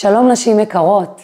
שלום 0.00 0.28
נשים 0.28 0.60
יקרות. 0.60 1.20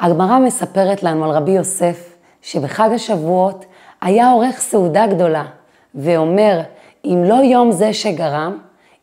הגמרא 0.00 0.38
מספרת 0.38 1.02
לנו 1.02 1.24
על 1.24 1.30
רבי 1.30 1.50
יוסף, 1.50 2.16
שבחג 2.42 2.88
השבועות 2.94 3.64
היה 4.00 4.30
עורך 4.30 4.58
סעודה 4.58 5.06
גדולה, 5.06 5.44
ואומר, 5.94 6.60
אם 7.04 7.24
לא 7.24 7.34
יום 7.34 7.72
זה 7.72 7.92
שגרם, 7.92 8.58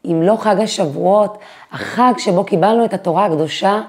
אם 0.05 0.21
לא 0.21 0.36
חג 0.39 0.59
השבועות, 0.59 1.38
החג 1.71 2.13
שבו 2.17 2.44
קיבלנו 2.44 2.86
את 2.86 2.94
התורה 2.94 3.25
הקדושה, 3.25 3.81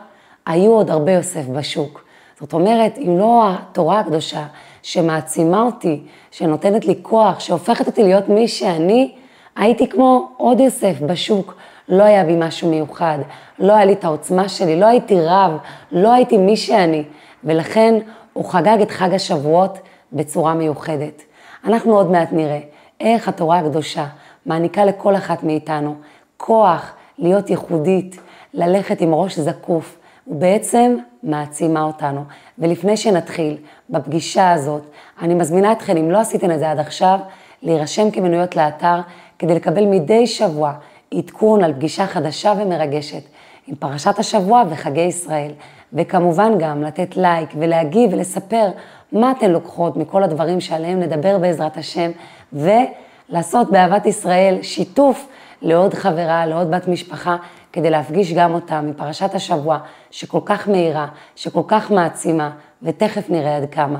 היו 0.46 0.72
עוד 0.72 0.90
הרבה 0.90 1.12
יוסף 1.12 1.46
בשוק. 1.46 2.04
זאת 2.40 2.52
אומרת, 2.52 2.98
אם 2.98 3.18
לא 3.18 3.44
התורה 3.48 4.00
הקדושה 4.00 4.44
שמעצימה 4.82 5.62
אותי, 5.62 6.02
שנותנת 6.30 6.84
לי 6.84 6.94
כוח, 7.02 7.40
שהופכת 7.40 7.86
אותי 7.86 8.02
להיות 8.02 8.28
מי 8.28 8.48
שאני, 8.48 9.14
הייתי 9.56 9.88
כמו 9.88 10.28
עוד 10.36 10.60
יוסף 10.60 11.00
בשוק, 11.00 11.54
לא 11.88 12.02
היה 12.02 12.24
בי 12.24 12.36
משהו 12.38 12.70
מיוחד, 12.70 13.18
לא 13.58 13.72
היה 13.72 13.84
לי 13.84 13.92
את 13.92 14.04
העוצמה 14.04 14.48
שלי, 14.48 14.80
לא 14.80 14.86
הייתי 14.86 15.20
רב, 15.20 15.52
לא 15.92 16.12
הייתי 16.12 16.36
מי 16.36 16.56
שאני, 16.56 17.04
ולכן 17.44 17.94
הוא 18.32 18.44
חגג 18.44 18.78
את 18.82 18.90
חג 18.90 19.14
השבועות 19.14 19.78
בצורה 20.12 20.54
מיוחדת. 20.54 21.22
אנחנו 21.64 21.96
עוד 21.96 22.10
מעט 22.10 22.28
נראה 22.32 22.60
איך 23.00 23.28
התורה 23.28 23.58
הקדושה 23.58 24.06
מעניקה 24.46 24.84
לכל 24.84 25.16
אחת 25.16 25.42
מאיתנו 25.42 25.94
כוח 26.36 26.92
להיות 27.18 27.50
ייחודית, 27.50 28.20
ללכת 28.54 29.00
עם 29.00 29.14
ראש 29.14 29.38
זקוף, 29.38 29.98
ובעצם 30.26 30.96
מעצימה 31.22 31.82
אותנו. 31.82 32.24
ולפני 32.58 32.96
שנתחיל 32.96 33.56
בפגישה 33.90 34.52
הזאת, 34.52 34.82
אני 35.22 35.34
מזמינה 35.34 35.72
אתכם, 35.72 35.96
אם 35.96 36.10
לא 36.10 36.18
עשיתם 36.18 36.50
את 36.50 36.58
זה 36.58 36.70
עד 36.70 36.78
עכשיו, 36.78 37.18
להירשם 37.62 38.10
כמנויות 38.10 38.56
לאתר, 38.56 39.00
כדי 39.38 39.54
לקבל 39.54 39.86
מדי 39.86 40.26
שבוע 40.26 40.72
עדכון 41.12 41.64
על 41.64 41.72
פגישה 41.72 42.06
חדשה 42.06 42.54
ומרגשת 42.58 43.22
עם 43.66 43.74
פרשת 43.74 44.18
השבוע 44.18 44.62
וחגי 44.70 45.00
ישראל, 45.00 45.50
וכמובן 45.92 46.52
גם 46.58 46.82
לתת 46.82 47.16
לייק 47.16 47.50
ולהגיב 47.58 48.12
ולספר 48.12 48.68
מה 49.12 49.30
אתן 49.30 49.50
לוקחות 49.50 49.96
מכל 49.96 50.22
הדברים 50.22 50.60
שעליהם 50.60 51.00
נדבר 51.00 51.38
בעזרת 51.38 51.76
השם, 51.76 52.10
ולעשות 52.52 53.70
באהבת 53.70 54.06
ישראל 54.06 54.58
שיתוף 54.62 55.28
לעוד 55.62 55.94
חברה, 55.94 56.46
לעוד 56.46 56.70
בת 56.70 56.88
משפחה, 56.88 57.36
כדי 57.72 57.90
להפגיש 57.90 58.32
גם 58.32 58.54
אותה 58.54 58.80
מפרשת 58.80 59.34
השבוע, 59.34 59.78
שכל 60.10 60.40
כך 60.44 60.68
מהירה, 60.68 61.06
שכל 61.36 61.62
כך 61.68 61.90
מעצימה, 61.90 62.50
ותכף 62.82 63.30
נראה 63.30 63.56
עד 63.56 63.70
כמה. 63.70 63.98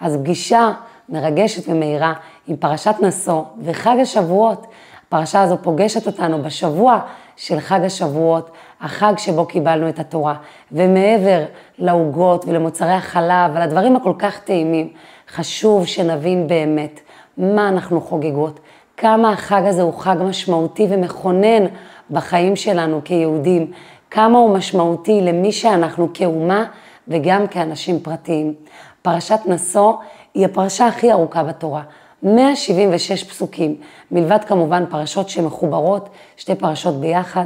אז 0.00 0.16
פגישה 0.16 0.72
מרגשת 1.08 1.68
ומהירה 1.68 2.12
עם 2.46 2.56
פרשת 2.56 2.94
נשוא 3.00 3.42
וחג 3.64 3.96
השבועות. 4.02 4.66
הפרשה 5.14 5.42
הזו 5.42 5.56
פוגשת 5.62 6.06
אותנו 6.06 6.42
בשבוע 6.42 6.98
של 7.36 7.60
חג 7.60 7.80
השבועות, 7.84 8.50
החג 8.80 9.12
שבו 9.18 9.46
קיבלנו 9.46 9.88
את 9.88 9.98
התורה. 9.98 10.34
ומעבר 10.72 11.44
לעוגות 11.78 12.44
ולמוצרי 12.48 12.92
החלב 12.92 13.50
ולדברים 13.54 13.96
הכל 13.96 14.12
כך 14.18 14.38
טעימים, 14.38 14.92
חשוב 15.28 15.86
שנבין 15.86 16.46
באמת 16.46 17.00
מה 17.38 17.68
אנחנו 17.68 18.00
חוגגות, 18.00 18.60
כמה 18.96 19.32
החג 19.32 19.62
הזה 19.64 19.82
הוא 19.82 19.94
חג 19.94 20.16
משמעותי 20.20 20.86
ומכונן 20.90 21.64
בחיים 22.10 22.56
שלנו 22.56 23.00
כיהודים, 23.04 23.70
כמה 24.10 24.38
הוא 24.38 24.56
משמעותי 24.56 25.20
למי 25.20 25.52
שאנחנו 25.52 26.08
כאומה 26.14 26.64
וגם 27.08 27.46
כאנשים 27.46 28.00
פרטיים. 28.00 28.54
פרשת 29.02 29.40
נשוא 29.46 29.92
היא 30.34 30.44
הפרשה 30.44 30.86
הכי 30.86 31.12
ארוכה 31.12 31.42
בתורה. 31.42 31.82
176 32.24 33.24
פסוקים, 33.24 33.76
מלבד 34.10 34.44
כמובן 34.44 34.84
פרשות 34.90 35.28
שמחוברות, 35.28 36.08
שתי 36.36 36.54
פרשות 36.54 37.00
ביחד, 37.00 37.44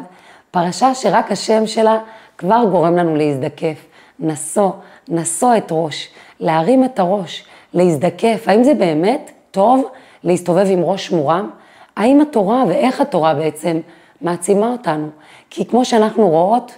פרשה 0.51 0.95
שרק 0.95 1.33
השם 1.33 1.67
שלה 1.67 1.99
כבר 2.39 2.65
גורם 2.71 2.97
לנו 2.97 3.17
להזדקף. 3.17 3.85
נשוא, 4.21 4.71
נשוא 5.09 5.57
את 5.57 5.69
ראש, 5.71 6.09
להרים 6.41 6.85
את 6.85 6.99
הראש, 6.99 7.45
להזדקף. 7.75 8.45
האם 8.47 8.65
זה 8.65 8.75
באמת 8.75 9.31
טוב 9.51 9.89
להסתובב 10.25 10.67
עם 10.69 10.83
ראש 10.83 11.11
מורם? 11.11 11.51
האם 11.97 12.21
התורה 12.21 12.65
ואיך 12.69 13.01
התורה 13.01 13.35
בעצם 13.35 13.81
מעצימה 14.21 14.73
אותנו? 14.73 15.09
כי 15.51 15.65
כמו 15.65 15.85
שאנחנו 15.85 16.29
רואות, 16.29 16.73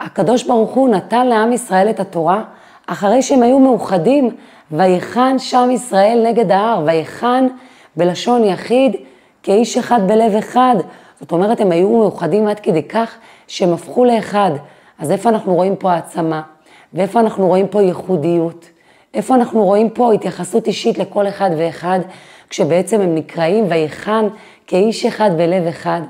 הקדוש 0.00 0.42
ברוך 0.42 0.70
הוא 0.70 0.88
נתן 0.88 1.26
לעם 1.26 1.52
ישראל 1.52 1.90
את 1.90 2.00
התורה 2.00 2.44
אחרי 2.86 3.22
שהם 3.22 3.42
היו 3.42 3.58
מאוחדים 3.58 4.30
ויחן 4.70 5.38
שם 5.38 5.68
ישראל 5.72 6.22
נגד 6.26 6.50
ההר, 6.50 6.82
ויחן 6.86 7.46
בלשון 7.96 8.44
יחיד 8.44 8.96
כאיש 9.42 9.78
אחד 9.78 10.00
בלב 10.06 10.34
אחד. 10.34 10.76
זאת 11.20 11.32
אומרת, 11.32 11.60
הם 11.60 11.72
היו 11.72 11.90
מאוחדים 11.90 12.48
עד 12.48 12.60
כדי 12.60 12.82
כך 12.82 13.16
שהם 13.46 13.72
הפכו 13.72 14.04
לאחד. 14.04 14.50
אז 14.98 15.10
איפה 15.10 15.28
אנחנו 15.28 15.54
רואים 15.54 15.76
פה 15.76 15.92
העצמה? 15.92 16.42
ואיפה 16.94 17.20
אנחנו 17.20 17.46
רואים 17.46 17.68
פה 17.68 17.82
ייחודיות? 17.82 18.66
איפה 19.14 19.34
אנחנו 19.34 19.64
רואים 19.64 19.90
פה 19.90 20.12
התייחסות 20.12 20.66
אישית 20.66 20.98
לכל 20.98 21.28
אחד 21.28 21.50
ואחד, 21.58 22.00
כשבעצם 22.50 23.00
הם 23.00 23.14
נקראים 23.14 23.64
ויחן 23.68 24.26
כאיש 24.66 25.06
אחד 25.06 25.30
בלב 25.36 25.66
אחד? 25.66 26.00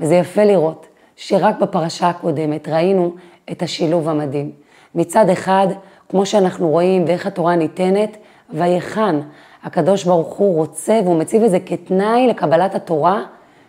וזה 0.00 0.14
יפה 0.14 0.44
לראות 0.44 0.86
שרק 1.16 1.58
בפרשה 1.60 2.08
הקודמת 2.08 2.68
ראינו 2.68 3.14
את 3.50 3.62
השילוב 3.62 4.08
המדהים. 4.08 4.50
מצד 4.94 5.28
אחד, 5.28 5.66
כמו 6.08 6.26
שאנחנו 6.26 6.68
רואים 6.68 7.04
ואיך 7.06 7.26
התורה 7.26 7.56
ניתנת, 7.56 8.16
ויחן. 8.50 9.20
הקדוש 9.64 10.04
ברוך 10.04 10.34
הוא 10.34 10.56
רוצה 10.56 11.00
והוא 11.04 11.18
מציב 11.18 11.42
את 11.42 11.50
זה 11.50 11.60
כתנאי 11.60 12.26
לקבלת 12.26 12.74
התורה, 12.74 13.22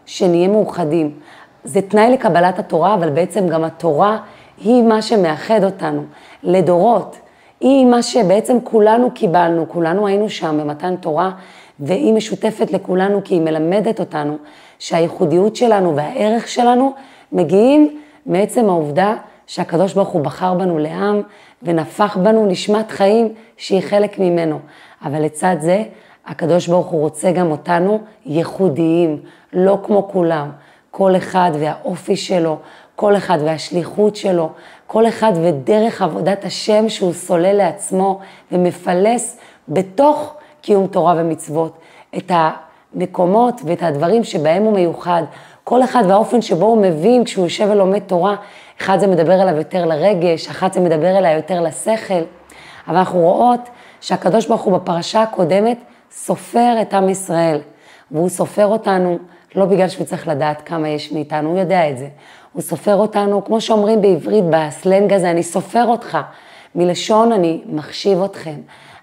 שנהיה 0.06 0.48
מאוחדים. 0.48 1.20
זה 1.64 1.82
תנאי 1.82 2.12
לקבלת 2.12 2.60
התורה, 2.60 2.94
אבל 2.94 3.10
בעצם 3.10 3.48
גם 3.48 3.64
התורה 3.64 4.18
היא 4.58 4.84
מה 4.84 5.02
שמאחד 5.02 5.64
אותנו 5.64 6.04
לדורות. 6.44 7.18
היא 7.62 7.86
מה 7.86 8.04
שבעצם 8.04 8.58
כולנו 8.64 9.12
קיבלנו, 9.12 9.70
כולנו 9.70 10.08
היינו 10.08 10.30
שם 10.30 10.58
במתן 10.62 10.96
תורה, 10.96 11.32
והיא 11.80 12.14
משותפת 12.14 12.72
לכולנו 12.72 13.22
כי 13.24 13.36
היא 13.36 13.42
מלמדת 13.42 14.00
אותנו 14.00 14.38
שהייחודיות 14.80 15.56
שלנו 15.56 15.96
והערך 15.96 16.48
שלנו 16.48 16.94
מגיעים 17.32 18.00
מעצם 18.26 18.70
העובדה 18.70 19.16
שהקדוש 19.50 19.94
ברוך 19.94 20.10
הוא 20.10 20.22
בחר 20.22 20.54
בנו 20.54 20.78
לעם 20.78 21.22
ונפח 21.64 22.18
בנו 22.18 22.46
נשמת 22.46 22.92
חיים 22.92 23.34
שהיא 23.58 23.82
חלק 23.82 24.20
ממנו. 24.20 24.60
אבל 25.06 25.22
לצד 25.22 25.56
זה, 25.60 25.84
הקדוש 26.28 26.68
ברוך 26.68 26.88
הוא 26.88 27.02
רוצה 27.02 27.32
גם 27.32 27.52
אותנו 27.52 28.00
ייחודיים, 28.26 29.22
לא 29.54 29.80
כמו 29.84 30.08
כולם. 30.12 30.52
כל 30.92 31.16
אחד 31.16 31.52
והאופי 31.60 32.16
שלו, 32.16 32.58
כל 32.96 33.16
אחד 33.18 33.38
והשליחות 33.46 34.16
שלו, 34.16 34.50
כל 34.88 35.08
אחד 35.08 35.32
ודרך 35.36 36.02
עבודת 36.02 36.46
השם 36.46 36.90
שהוא 36.90 37.14
סולל 37.14 37.54
לעצמו 37.54 38.20
ומפלס 38.52 39.38
בתוך 39.70 40.36
קיום 40.62 40.88
תורה 40.88 41.14
ומצוות 41.18 41.78
את 42.18 42.32
המקומות 42.34 43.62
ואת 43.66 43.84
הדברים 43.84 44.24
שבהם 44.24 44.64
הוא 44.64 44.74
מיוחד. 44.74 45.24
כל 45.64 45.84
אחד 45.84 46.04
והאופן 46.08 46.42
שבו 46.42 46.66
הוא 46.66 46.82
מבין 46.82 47.24
כשהוא 47.24 47.46
יושב 47.46 47.68
ולומד 47.72 48.00
תורה, 48.00 48.36
אחד 48.82 49.00
זה 49.00 49.08
מדבר 49.08 49.42
אליו 49.42 49.58
יותר 49.58 49.86
לרגש, 49.86 50.48
אחת 50.48 50.74
זה 50.74 50.80
מדבר 50.80 51.18
אליו 51.18 51.32
יותר 51.32 51.62
לשכל, 51.62 52.22
אבל 52.88 52.98
אנחנו 52.98 53.20
רואות 53.20 53.70
שהקדוש 54.02 54.48
ברוך 54.48 54.62
הוא 54.62 54.78
בפרשה 54.78 55.22
הקודמת 55.22 55.78
סופר 56.12 56.76
את 56.82 56.94
עם 56.94 57.10
ישראל, 57.10 57.60
והוא 58.12 58.30
סופר 58.30 58.66
אותנו 58.66 59.18
לא 59.56 59.66
בגלל 59.66 59.88
שהוא 59.88 60.06
צריך 60.06 60.28
לדעת 60.28 60.62
כמה 60.62 60.90
יש 60.90 61.12
מאיתנו, 61.12 61.50
הוא 61.50 61.60
יודע 61.60 61.90
את 61.90 61.98
זה. 61.98 62.08
הוא 62.54 62.62
סופר 62.62 62.96
אותנו, 62.96 63.46
כמו 63.46 63.62
שאומרים 63.62 64.02
בעברית, 64.02 64.44
בסלנג 64.50 65.14
הזה, 65.14 65.32
אני 65.32 65.44
סופר 65.44 65.86
אותך. 65.86 66.18
מלשון 66.76 67.32
אני 67.32 67.62
מחשיב 67.66 68.24
אתכם. 68.24 68.56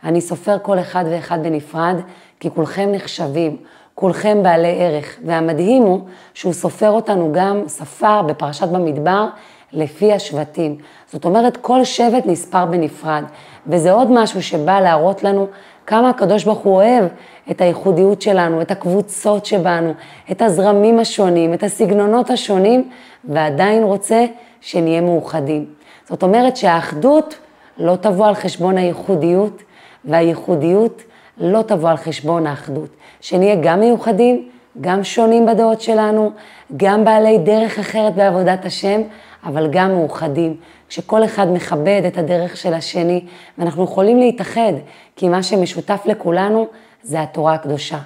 אני 0.04 0.20
סופר 0.20 0.58
כל 0.62 0.78
אחד 0.78 1.04
ואחד 1.10 1.42
בנפרד, 1.42 1.96
כי 2.40 2.50
כולכם 2.50 2.88
נחשבים. 2.92 3.56
כולכם 3.94 4.42
בעלי 4.42 4.84
ערך. 4.84 5.16
והמדהים 5.24 5.82
הוא 5.82 6.00
שהוא 6.34 6.52
סופר 6.52 6.90
אותנו 6.90 7.32
גם, 7.32 7.62
ספר 7.66 8.22
בפרשת 8.22 8.68
במדבר, 8.68 9.26
לפי 9.72 10.12
השבטים. 10.12 10.76
זאת 11.12 11.24
אומרת, 11.24 11.56
כל 11.56 11.84
שבט 11.84 12.26
נספר 12.26 12.64
בנפרד. 12.66 13.24
וזה 13.66 13.92
עוד 13.92 14.08
משהו 14.10 14.42
שבא 14.42 14.80
להראות 14.80 15.24
לנו 15.24 15.46
כמה 15.86 16.10
הקדוש 16.10 16.44
ברוך 16.44 16.58
הוא 16.58 16.74
אוהב 16.74 17.04
את 17.50 17.60
הייחודיות 17.60 18.22
שלנו, 18.22 18.62
את 18.62 18.70
הקבוצות 18.70 19.46
שבנו, 19.46 19.92
את 20.30 20.42
הזרמים 20.42 20.98
השונים, 20.98 21.54
את 21.54 21.62
הסגנונות 21.62 22.30
השונים, 22.30 22.90
ועדיין 23.24 23.82
רוצה 23.82 24.24
שנהיה 24.60 25.00
מאוחדים. 25.00 25.66
זאת 26.08 26.22
אומרת 26.22 26.56
שהאחדות 26.56 27.34
לא 27.78 27.96
תבוא 27.96 28.26
על 28.26 28.34
חשבון 28.34 28.78
הייחודיות, 28.78 29.62
והייחודיות 30.04 31.02
לא 31.38 31.62
תבוא 31.62 31.90
על 31.90 31.96
חשבון 31.96 32.46
האחדות. 32.46 32.88
שנהיה 33.20 33.54
גם 33.62 33.80
מיוחדים, 33.80 34.48
גם 34.80 35.04
שונים 35.04 35.46
בדעות 35.46 35.80
שלנו, 35.80 36.30
גם 36.76 37.04
בעלי 37.04 37.38
דרך 37.38 37.78
אחרת 37.78 38.14
בעבודת 38.14 38.64
השם, 38.64 39.00
אבל 39.46 39.68
גם 39.70 39.90
מאוחדים, 39.90 40.56
שכל 40.88 41.24
אחד 41.24 41.52
מכבד 41.52 42.02
את 42.06 42.18
הדרך 42.18 42.56
של 42.56 42.74
השני, 42.74 43.24
ואנחנו 43.58 43.84
יכולים 43.84 44.18
להתאחד, 44.18 44.72
כי 45.16 45.28
מה 45.28 45.42
שמשותף 45.42 46.02
לכולנו 46.04 46.66
זה 47.02 47.22
התורה 47.22 47.54
הקדושה. 47.54 47.98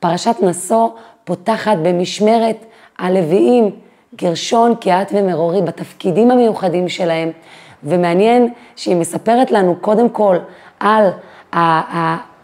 פרשת 0.00 0.36
נשוא 0.42 0.88
פותחת 1.24 1.76
במשמרת 1.82 2.64
הלוויים 2.98 3.70
גרשון, 4.14 4.74
קיאת 4.74 5.12
ומרורי 5.14 5.62
בתפקידים 5.62 6.30
המיוחדים 6.30 6.88
שלהם, 6.88 7.30
ומעניין 7.84 8.52
שהיא 8.76 8.96
מספרת 8.96 9.50
לנו 9.50 9.76
קודם 9.80 10.08
כל 10.08 10.36
על 10.80 11.10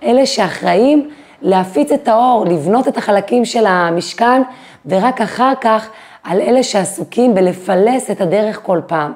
אלה 0.03 0.27
שאחראים 0.27 1.11
להפיץ 1.43 1.93
את 1.93 2.09
האור, 2.09 2.45
לבנות 2.45 2.89
את 2.89 2.97
החלקים 2.97 3.45
של 3.45 3.67
המשכן, 3.67 4.43
ורק 4.87 5.21
אחר 5.21 5.53
כך 5.61 5.91
על 6.25 6.41
אלה 6.41 6.63
שעסוקים 6.63 7.35
בלפלס 7.35 8.11
את 8.11 8.21
הדרך 8.21 8.61
כל 8.63 8.81
פעם. 8.87 9.13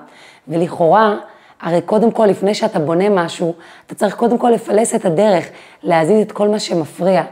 ולכאורה, 0.49 1.17
הרי 1.63 1.81
קודם 1.81 2.11
כל, 2.11 2.27
לפני 2.27 2.55
שאתה 2.55 2.79
בונה 2.79 3.09
משהו, 3.09 3.55
אתה 3.87 3.95
צריך 3.95 4.15
קודם 4.15 4.39
כל 4.39 4.51
לפלס 4.51 4.95
את 4.95 5.05
הדרך, 5.05 5.49
להזיז 5.83 6.21
את 6.21 6.33
כל 6.33 6.49
מה 6.49 6.59
שמפריע. 6.59 7.23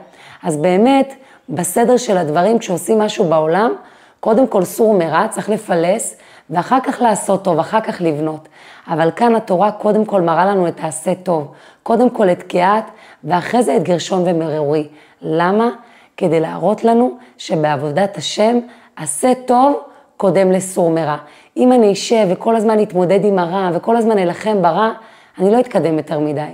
אז 0.43 0.57
באמת, 0.57 1.15
בסדר 1.49 1.97
של 1.97 2.17
הדברים, 2.17 2.59
כשעושים 2.59 2.99
משהו 2.99 3.25
בעולם, 3.25 3.73
קודם 4.21 4.47
כל 4.47 4.65
סור 4.65 4.95
מרע, 4.95 5.29
צריך 5.29 5.49
לפלס, 5.49 6.17
ואחר 6.51 6.79
כך 6.81 7.03
לעשות 7.03 7.45
טוב, 7.45 7.59
אחר 7.59 7.81
כך 7.81 8.01
לבנות. 8.01 8.49
אבל 8.89 9.11
כאן 9.17 9.35
התורה 9.35 9.73
קודם 9.73 10.05
כל 10.05 10.21
מראה 10.21 10.47
לנו 10.47 10.69
את 10.69 10.81
העשה 10.81 11.15
טוב. 11.15 11.53
קודם 11.83 12.11
כל 12.11 12.31
את 12.31 12.43
קיאת, 12.43 12.85
ואחרי 13.25 13.63
זה 13.63 13.77
את 13.77 13.83
גרשון 13.83 14.23
ומרורי. 14.27 14.89
למה? 15.23 15.71
כדי 16.17 16.41
להראות 16.41 16.85
לנו 16.85 17.17
שבעבודת 17.39 18.17
השם, 18.17 18.59
עשה 18.97 19.33
טוב 19.47 19.77
קודם 20.17 20.53
לסור 20.53 20.91
מרע. 20.91 21.17
אם 21.57 21.73
אני 21.73 21.93
אשב 21.93 22.27
וכל 22.31 22.57
הזמן 22.57 22.83
אתמודד 22.83 23.25
עם 23.25 23.39
הרע 23.39 23.71
וכל 23.75 23.97
הזמן 23.97 24.19
אלחם 24.19 24.63
ברע, 24.63 24.93
אני 25.39 25.51
לא 25.51 25.61
אתקדם 25.61 25.97
יותר 25.97 26.19
מדי. 26.21 26.51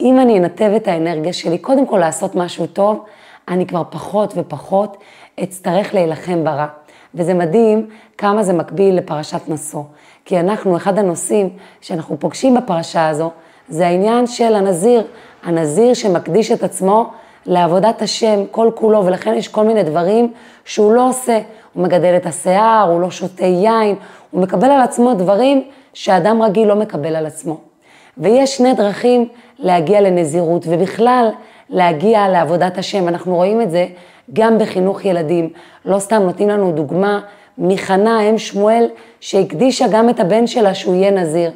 אם 0.00 0.20
אני 0.20 0.38
אנתב 0.38 0.70
את 0.76 0.88
האנרגיה 0.88 1.32
שלי, 1.32 1.58
קודם 1.58 1.86
כל 1.86 1.98
לעשות 1.98 2.34
משהו 2.34 2.66
טוב, 2.66 3.04
אני 3.48 3.66
כבר 3.66 3.82
פחות 3.90 4.32
ופחות 4.36 4.96
אצטרך 5.42 5.94
להילחם 5.94 6.44
ברע. 6.44 6.66
וזה 7.14 7.34
מדהים 7.34 7.86
כמה 8.18 8.42
זה 8.42 8.52
מקביל 8.52 8.94
לפרשת 8.94 9.48
נשוא. 9.48 9.82
כי 10.24 10.40
אנחנו, 10.40 10.76
אחד 10.76 10.98
הנושאים 10.98 11.48
שאנחנו 11.80 12.20
פוגשים 12.20 12.54
בפרשה 12.54 13.08
הזו, 13.08 13.30
זה 13.68 13.86
העניין 13.86 14.26
של 14.26 14.54
הנזיר, 14.54 15.02
הנזיר 15.42 15.94
שמקדיש 15.94 16.52
את 16.52 16.62
עצמו 16.62 17.10
לעבודת 17.46 18.02
השם 18.02 18.40
כל 18.50 18.70
כולו, 18.74 19.06
ולכן 19.06 19.34
יש 19.34 19.48
כל 19.48 19.64
מיני 19.64 19.82
דברים 19.82 20.32
שהוא 20.64 20.92
לא 20.92 21.08
עושה. 21.08 21.40
הוא 21.72 21.82
מגדל 21.82 22.16
את 22.16 22.26
השיער, 22.26 22.88
הוא 22.90 23.00
לא 23.00 23.10
שותה 23.10 23.44
יין, 23.44 23.96
הוא 24.30 24.42
מקבל 24.42 24.70
על 24.70 24.80
עצמו 24.80 25.14
דברים 25.14 25.64
שאדם 25.94 26.42
רגיל 26.42 26.68
לא 26.68 26.76
מקבל 26.76 27.16
על 27.16 27.26
עצמו. 27.26 27.60
ויש 28.18 28.56
שני 28.56 28.74
דרכים 28.74 29.28
להגיע 29.58 30.00
לנזירות, 30.00 30.64
ובכלל 30.68 31.30
להגיע 31.70 32.28
לעבודת 32.28 32.78
השם. 32.78 33.08
אנחנו 33.08 33.34
רואים 33.34 33.62
את 33.62 33.70
זה 33.70 33.86
גם 34.32 34.58
בחינוך 34.58 35.04
ילדים. 35.04 35.50
לא 35.84 35.98
סתם 35.98 36.22
נותנים 36.22 36.48
לנו 36.48 36.72
דוגמה 36.72 37.20
מחנה, 37.58 38.20
אם 38.20 38.38
שמואל, 38.38 38.88
שהקדישה 39.20 39.86
גם 39.90 40.08
את 40.08 40.20
הבן 40.20 40.46
שלה 40.46 40.74
שהוא 40.74 40.94
יהיה 40.94 41.10
נזיר. 41.10 41.50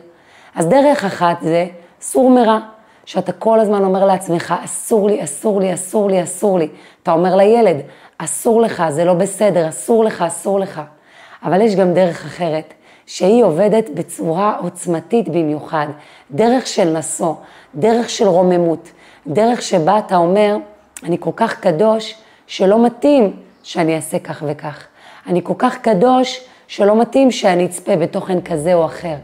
אז 0.54 0.66
דרך 0.66 1.04
אחת 1.04 1.36
זה 1.42 1.66
סור 2.00 2.30
מרע, 2.30 2.58
שאתה 3.04 3.32
כל 3.32 3.60
הזמן 3.60 3.84
אומר 3.84 4.04
לעצמך, 4.04 4.54
אסור 4.64 5.08
לי, 5.08 5.24
אסור 5.24 5.60
לי, 5.60 5.74
אסור 5.74 6.10
לי, 6.10 6.22
אסור 6.22 6.58
לי. 6.58 6.68
אתה 7.02 7.12
אומר 7.12 7.36
לילד, 7.36 7.76
אסור 8.18 8.60
לך, 8.60 8.82
זה 8.88 9.04
לא 9.04 9.14
בסדר, 9.14 9.68
אסור 9.68 10.04
לך, 10.04 10.22
אסור 10.22 10.60
לך. 10.60 10.80
אבל 11.42 11.60
יש 11.60 11.76
גם 11.76 11.94
דרך 11.94 12.24
אחרת, 12.24 12.74
שהיא 13.06 13.44
עובדת 13.44 13.90
בצורה 13.94 14.56
עוצמתית 14.62 15.28
במיוחד, 15.28 15.86
דרך 16.30 16.66
של 16.66 16.98
נשוא, 16.98 17.34
דרך 17.74 18.10
של 18.10 18.26
רוממות, 18.26 18.90
דרך 19.26 19.62
שבה 19.62 19.98
אתה 19.98 20.16
אומר, 20.16 20.56
אני 21.02 21.16
כל 21.20 21.30
כך 21.36 21.60
קדוש, 21.60 22.14
שלא 22.46 22.84
מתאים 22.86 23.36
שאני 23.62 23.96
אעשה 23.96 24.18
כך 24.18 24.42
וכך. 24.46 24.86
אני 25.26 25.40
כל 25.42 25.54
כך 25.58 25.78
קדוש, 25.78 26.40
שלא 26.68 27.00
מתאים 27.00 27.30
שאני 27.30 27.66
אצפה 27.66 27.96
בתוכן 27.96 28.40
כזה 28.40 28.74
או 28.74 28.84
אחר. 28.84 29.14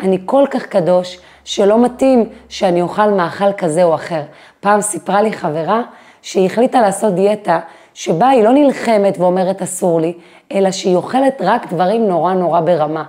אני 0.00 0.18
כל 0.24 0.44
כך 0.50 0.66
קדוש, 0.66 1.18
שלא 1.44 1.84
מתאים 1.84 2.28
שאני 2.48 2.82
אוכל 2.82 3.10
מאכל 3.10 3.52
כזה 3.52 3.82
או 3.82 3.94
אחר. 3.94 4.22
פעם 4.60 4.80
סיפרה 4.80 5.22
לי 5.22 5.32
חברה 5.32 5.82
שהיא 6.22 6.46
החליטה 6.46 6.80
לעשות 6.80 7.14
דיאטה 7.14 7.60
שבה 8.00 8.28
היא 8.28 8.44
לא 8.44 8.52
נלחמת 8.52 9.18
ואומרת 9.18 9.62
אסור 9.62 10.00
לי, 10.00 10.12
אלא 10.52 10.70
שהיא 10.70 10.96
אוכלת 10.96 11.40
רק 11.40 11.72
דברים 11.72 12.08
נורא 12.08 12.32
נורא 12.32 12.60
ברמה. 12.60 13.04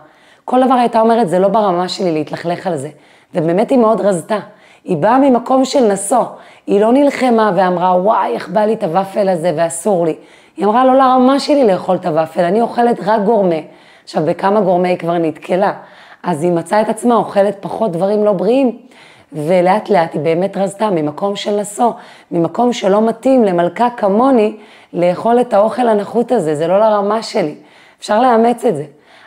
כל 0.46 0.66
דבר 0.66 0.74
הייתה 0.74 1.02
אומרת, 1.02 1.30
זה 1.30 1.40
לא 1.40 1.48
ברמה 1.48 1.90
שלי 1.90 2.12
להתלכלך 2.12 2.68
על 2.68 2.78
זה. 2.78 2.90
ובאמת 3.36 3.70
היא 3.70 3.78
מאוד 3.80 4.02
רזתה. 4.02 4.40
היא 4.84 4.98
באה 4.98 5.20
ממקום 5.20 5.66
של 5.66 5.88
נסו. 5.88 6.22
היא 6.68 6.82
לא 6.82 6.94
נלחמה 6.94 7.52
ואמרה, 7.56 7.96
וואי, 8.02 8.34
איך 8.34 8.50
בא 8.50 8.62
לי 8.62 8.74
את 8.74 8.84
הוואפל 8.84 9.30
הזה 9.30 9.54
ואסור 9.56 10.06
לי. 10.06 10.16
היא 10.58 10.66
אמרה, 10.66 10.86
לא 10.86 10.96
לרמה 10.96 11.40
שלי 11.40 11.68
לאכול 11.68 11.96
את 11.96 12.06
הוואפל, 12.06 12.44
אני 12.44 12.62
אוכלת 12.62 13.00
רק 13.06 13.22
גורמה. 13.22 13.60
עכשיו, 14.04 14.24
בכמה 14.26 14.62
גורמה 14.62 14.88
היא 14.88 14.98
כבר 14.98 15.18
נתקלה. 15.18 15.74
אז 16.24 16.44
היא 16.44 16.52
מצאה 16.52 16.82
את 16.82 16.90
עצמה 16.90 17.16
אוכלת 17.16 17.58
פחות 17.60 17.92
דברים 17.92 18.26
לא 18.26 18.34
בריאים, 18.34 18.78
ולאט 19.34 19.90
לאט 19.90 20.14
היא 20.14 20.22
באמת 20.22 20.58
רזתה 20.58 20.90
ממקום 20.90 21.36
של 21.36 21.60
נסו, 21.60 21.94
ממקום 22.32 22.74
שלא 22.74 23.02
מתאים 23.08 23.44
למלכה 23.44 23.90
כמוני 23.98 24.58
לאכול 24.94 25.42
את 25.42 25.54
האוכל 25.54 25.88
הנחות 25.88 26.32
הזה, 26.32 26.56
זה 26.56 26.68
לא 26.68 26.80
לרמה 26.80 27.24
שלי. 27.24 27.56
אפשר 28.00 28.22
לאמץ 28.22 28.66
את 28.66 28.76
זה, 28.76 28.86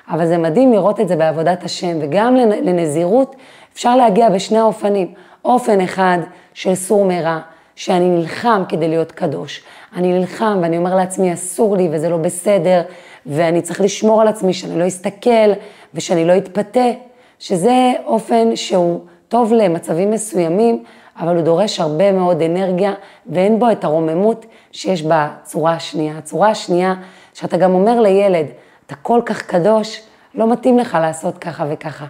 אבל 0.09 0.27
זה 0.27 0.39
מדהים 0.39 0.73
לראות 0.73 1.01
את 1.01 1.09
זה 1.09 1.17
בעבודת 1.17 1.65
השם, 1.65 1.99
וגם 2.01 2.37
לנזירות 2.37 3.37
אפשר 3.75 3.97
להגיע 3.97 4.31
בשני 4.31 4.59
האופנים. 4.59 5.15
אופן 5.45 5.81
אחד 5.81 6.19
של 6.55 6.75
סור 6.75 7.05
מרע, 7.05 7.39
שאני 7.77 8.09
נלחם 8.09 8.63
כדי 8.69 8.89
להיות 8.89 9.13
קדוש. 9.13 9.63
אני 9.97 10.19
נלחם 10.19 10.59
ואני 10.63 10.79
אומר 10.79 10.95
לעצמי, 10.95 11.33
אסור 11.33 11.77
לי 11.77 11.89
וזה 11.93 12.09
לא 12.09 12.17
בסדר, 12.17 12.83
ואני 13.27 13.63
צריך 13.63 13.81
לשמור 13.81 14.21
על 14.21 14.29
עצמי 14.29 14.53
שאני 14.55 14.79
לא 14.79 14.87
אסתכל 14.87 15.53
ושאני 15.95 16.25
לא 16.25 16.37
אתפתה, 16.37 16.91
שזה 17.39 17.93
אופן 18.05 18.57
שהוא 18.57 19.01
טוב 19.29 19.53
למצבים 19.53 20.11
מסוימים, 20.11 20.85
אבל 21.19 21.37
הוא 21.37 21.43
דורש 21.45 21.81
הרבה 21.81 22.13
מאוד 22.13 22.43
אנרגיה 22.43 22.93
ואין 23.27 23.59
בו 23.59 23.71
את 23.71 23.85
הרוממות 23.85 24.47
שיש 24.73 25.03
בצורה 25.03 25.73
השנייה. 25.73 26.19
הצורה 26.19 26.49
השנייה, 26.49 26.95
שאתה 27.35 27.57
גם 27.57 27.75
אומר 27.75 28.01
לילד, 28.01 28.47
אתה 28.87 28.95
כל 28.95 29.21
כך 29.27 29.43
קדוש, 29.43 30.01
לא 30.35 30.53
מתאים 30.53 30.79
לך 30.79 30.99
לעשות 31.01 31.39
ככה 31.39 31.65
וככה. 31.71 32.07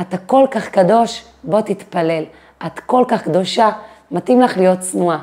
אתה 0.00 0.16
כל 0.16 0.46
כך 0.50 0.68
קדוש, 0.68 1.24
בוא 1.44 1.60
תתפלל. 1.60 2.24
את 2.66 2.78
כל 2.78 3.04
כך 3.08 3.22
קדושה, 3.22 3.70
מתאים 4.10 4.40
לך 4.40 4.56
להיות 4.56 4.78
צנועה. 4.78 5.18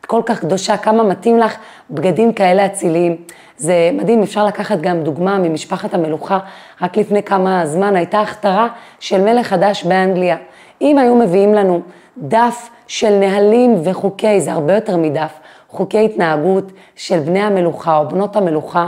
את 0.00 0.06
כל 0.06 0.22
כך 0.26 0.40
קדושה, 0.40 0.76
כמה 0.76 1.02
מתאים 1.02 1.38
לך 1.38 1.56
בגדים 1.90 2.32
כאלה 2.32 2.66
אציליים. 2.66 3.16
זה 3.56 3.90
מדהים, 3.92 4.22
אפשר 4.22 4.46
לקחת 4.46 4.80
גם 4.80 5.02
דוגמה 5.02 5.38
ממשפחת 5.38 5.94
המלוכה. 5.94 6.38
רק 6.82 6.96
לפני 6.96 7.22
כמה 7.22 7.66
זמן 7.66 7.96
הייתה 7.96 8.20
הכתרה 8.20 8.68
של 9.00 9.20
מלך 9.20 9.46
חדש 9.46 9.84
באנגליה. 9.84 10.36
אם 10.80 10.98
היו 10.98 11.14
מביאים 11.14 11.54
לנו 11.54 11.80
דף 12.18 12.68
של 12.86 13.18
נהלים 13.18 13.74
וחוקי, 13.84 14.40
זה 14.40 14.52
הרבה 14.52 14.74
יותר 14.74 14.96
מדף, 14.96 15.32
חוקי 15.68 16.04
התנהגות 16.04 16.72
של 16.96 17.18
בני 17.18 17.40
המלוכה 17.40 17.98
או 17.98 18.08
בנות 18.08 18.36
המלוכה, 18.36 18.86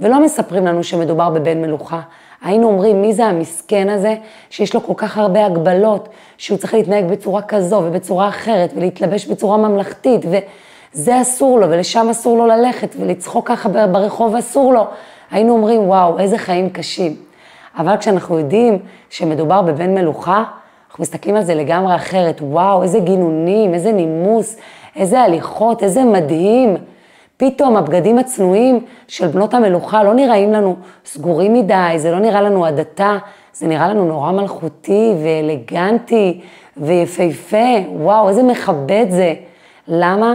ולא 0.00 0.24
מספרים 0.24 0.66
לנו 0.66 0.84
שמדובר 0.84 1.30
בבן 1.30 1.62
מלוכה. 1.62 2.00
היינו 2.42 2.68
אומרים, 2.68 3.02
מי 3.02 3.12
זה 3.12 3.26
המסכן 3.26 3.88
הזה, 3.88 4.14
שיש 4.50 4.74
לו 4.74 4.82
כל 4.82 4.92
כך 4.96 5.18
הרבה 5.18 5.46
הגבלות, 5.46 6.08
שהוא 6.38 6.58
צריך 6.58 6.74
להתנהג 6.74 7.04
בצורה 7.04 7.42
כזו 7.42 7.82
ובצורה 7.84 8.28
אחרת, 8.28 8.72
ולהתלבש 8.76 9.26
בצורה 9.26 9.56
ממלכתית, 9.56 10.20
וזה 10.24 11.20
אסור 11.20 11.60
לו, 11.60 11.70
ולשם 11.70 12.08
אסור 12.10 12.38
לו 12.38 12.46
ללכת, 12.46 12.94
ולצחוק 12.98 13.48
ככה 13.48 13.68
ברחוב 13.68 14.36
אסור 14.36 14.74
לו. 14.74 14.86
היינו 15.30 15.52
אומרים, 15.52 15.88
וואו, 15.88 16.18
איזה 16.18 16.38
חיים 16.38 16.70
קשים. 16.70 17.16
אבל 17.78 17.96
כשאנחנו 17.96 18.38
יודעים 18.38 18.78
שמדובר 19.10 19.62
בבן 19.62 19.94
מלוכה, 19.94 20.44
אנחנו 20.94 21.02
מסתכלים 21.02 21.36
על 21.36 21.42
זה 21.42 21.54
לגמרי 21.54 21.94
אחרת, 21.96 22.40
וואו, 22.42 22.82
איזה 22.82 22.98
גינונים, 22.98 23.74
איזה 23.74 23.92
נימוס, 23.92 24.56
איזה 24.96 25.20
הליכות, 25.20 25.82
איזה 25.82 26.04
מדהים. 26.04 26.76
פתאום 27.36 27.76
הבגדים 27.76 28.18
הצנועים 28.18 28.84
של 29.08 29.26
בנות 29.26 29.54
המלוכה 29.54 30.02
לא 30.02 30.14
נראים 30.14 30.52
לנו 30.52 30.76
סגורים 31.04 31.54
מדי, 31.54 31.94
זה 31.96 32.10
לא 32.10 32.18
נראה 32.18 32.42
לנו 32.42 32.66
הדתה, 32.66 33.18
זה 33.52 33.66
נראה 33.66 33.88
לנו 33.88 34.04
נורא 34.04 34.32
מלכותי 34.32 35.12
ואלגנטי 35.22 36.40
ויפהפה, 36.76 37.74
וואו, 37.96 38.28
איזה 38.28 38.42
מכבד 38.42 39.06
זה. 39.08 39.34
למה? 39.88 40.34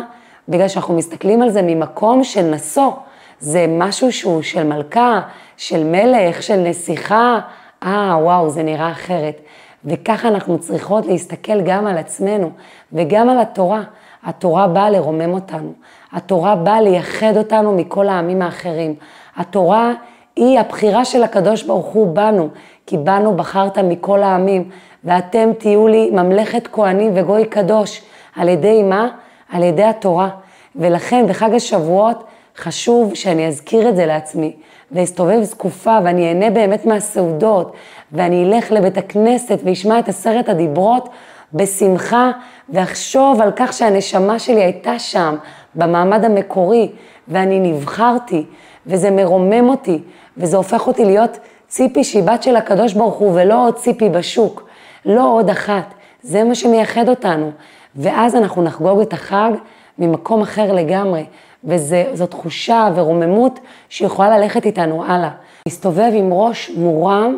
בגלל 0.50 0.68
שאנחנו 0.68 0.94
מסתכלים 0.94 1.42
על 1.42 1.50
זה 1.50 1.62
ממקום 1.62 2.24
של 2.24 2.42
נשוא. 2.42 2.92
זה 3.40 3.66
משהו 3.70 4.12
שהוא 4.12 4.42
של 4.42 4.64
מלכה, 4.64 5.22
של 5.58 5.84
מלך, 5.84 6.44
של 6.44 6.56
נסיכה, 6.58 7.40
אה, 7.84 8.18
וואו, 8.22 8.50
זה 8.50 8.64
נראה 8.64 8.92
אחרת. 8.92 9.42
וככה 9.86 10.28
אנחנו 10.28 10.60
צריכות 10.60 11.06
להסתכל 11.06 11.62
גם 11.62 11.88
על 11.88 11.98
עצמנו 11.98 12.50
וגם 12.94 13.30
על 13.30 13.40
התורה. 13.40 13.82
התורה 14.24 14.68
באה 14.68 14.90
לרומם 14.90 15.34
אותנו, 15.34 15.74
התורה 16.12 16.56
באה 16.56 16.82
לייחד 16.82 17.38
אותנו 17.38 17.76
מכל 17.76 18.10
העמים 18.10 18.42
האחרים. 18.42 18.96
התורה 19.36 19.94
היא 20.36 20.60
הבחירה 20.60 21.06
של 21.06 21.24
הקדוש 21.24 21.64
ברוך 21.64 21.86
הוא 21.86 22.16
בנו, 22.16 22.50
כי 22.86 22.98
בנו 22.98 23.36
בחרת 23.36 23.78
מכל 23.78 24.24
העמים, 24.24 24.70
ואתם 25.04 25.50
תהיו 25.58 25.88
לי 25.88 26.10
ממלכת 26.12 26.68
כהנים 26.72 27.12
וגוי 27.16 27.46
קדוש. 27.46 28.02
על 28.36 28.50
ידי 28.50 28.84
מה? 28.84 29.10
על 29.52 29.64
ידי 29.64 29.84
התורה. 29.84 30.30
ולכן 30.76 31.28
בחג 31.28 31.54
השבועות 31.54 32.24
חשוב 32.58 33.16
שאני 33.16 33.48
אזכיר 33.48 33.90
את 33.90 33.96
זה 33.96 34.06
לעצמי, 34.06 34.56
ואסתובב 34.92 35.44
זקופה, 35.44 35.98
ואני 36.04 36.30
אהנה 36.30 36.50
באמת 36.50 36.86
מהסעודות, 36.86 37.74
ואני 38.12 38.46
אלך 38.46 38.72
לבית 38.72 38.98
הכנסת 38.98 39.60
ואשמע 39.64 40.00
את 40.00 40.10
עשרת 40.10 40.50
הדיברות 40.50 41.10
בשמחה, 41.54 42.32
ואחשוב 42.70 43.42
על 43.42 43.52
כך 43.56 43.74
שהנשמה 43.74 44.40
שלי 44.40 44.64
הייתה 44.64 45.00
שם, 45.00 45.36
במעמד 45.76 46.26
המקורי, 46.26 46.92
ואני 47.28 47.60
נבחרתי, 47.60 48.46
וזה 48.88 49.12
מרומם 49.12 49.70
אותי, 49.70 50.00
וזה 50.38 50.58
הופך 50.58 50.88
אותי 50.88 51.06
להיות 51.06 51.38
ציפי 51.68 52.04
שהיא 52.04 52.24
בת 52.24 52.44
של 52.44 52.56
הקדוש 52.56 52.94
ברוך 52.94 53.16
הוא, 53.16 53.32
ולא 53.34 53.68
עוד 53.68 53.76
ציפי 53.76 54.10
בשוק, 54.10 54.70
לא 55.06 55.34
עוד 55.34 55.50
אחת. 55.50 55.94
זה 56.22 56.44
מה 56.44 56.56
שמייחד 56.56 57.10
אותנו. 57.10 57.52
ואז 57.96 58.36
אנחנו 58.36 58.64
נחגוג 58.64 59.02
את 59.02 59.14
החג 59.14 59.52
ממקום 60.00 60.42
אחר 60.42 60.74
לגמרי, 60.74 61.26
וזו 61.64 62.28
תחושה 62.30 62.90
ורוממות 62.96 63.60
שיכולה 63.90 64.38
ללכת 64.38 64.66
איתנו 64.66 65.06
הלאה. 65.06 65.30
להסתובב 65.66 66.12
עם 66.14 66.34
ראש 66.34 66.72
מורם 66.78 67.38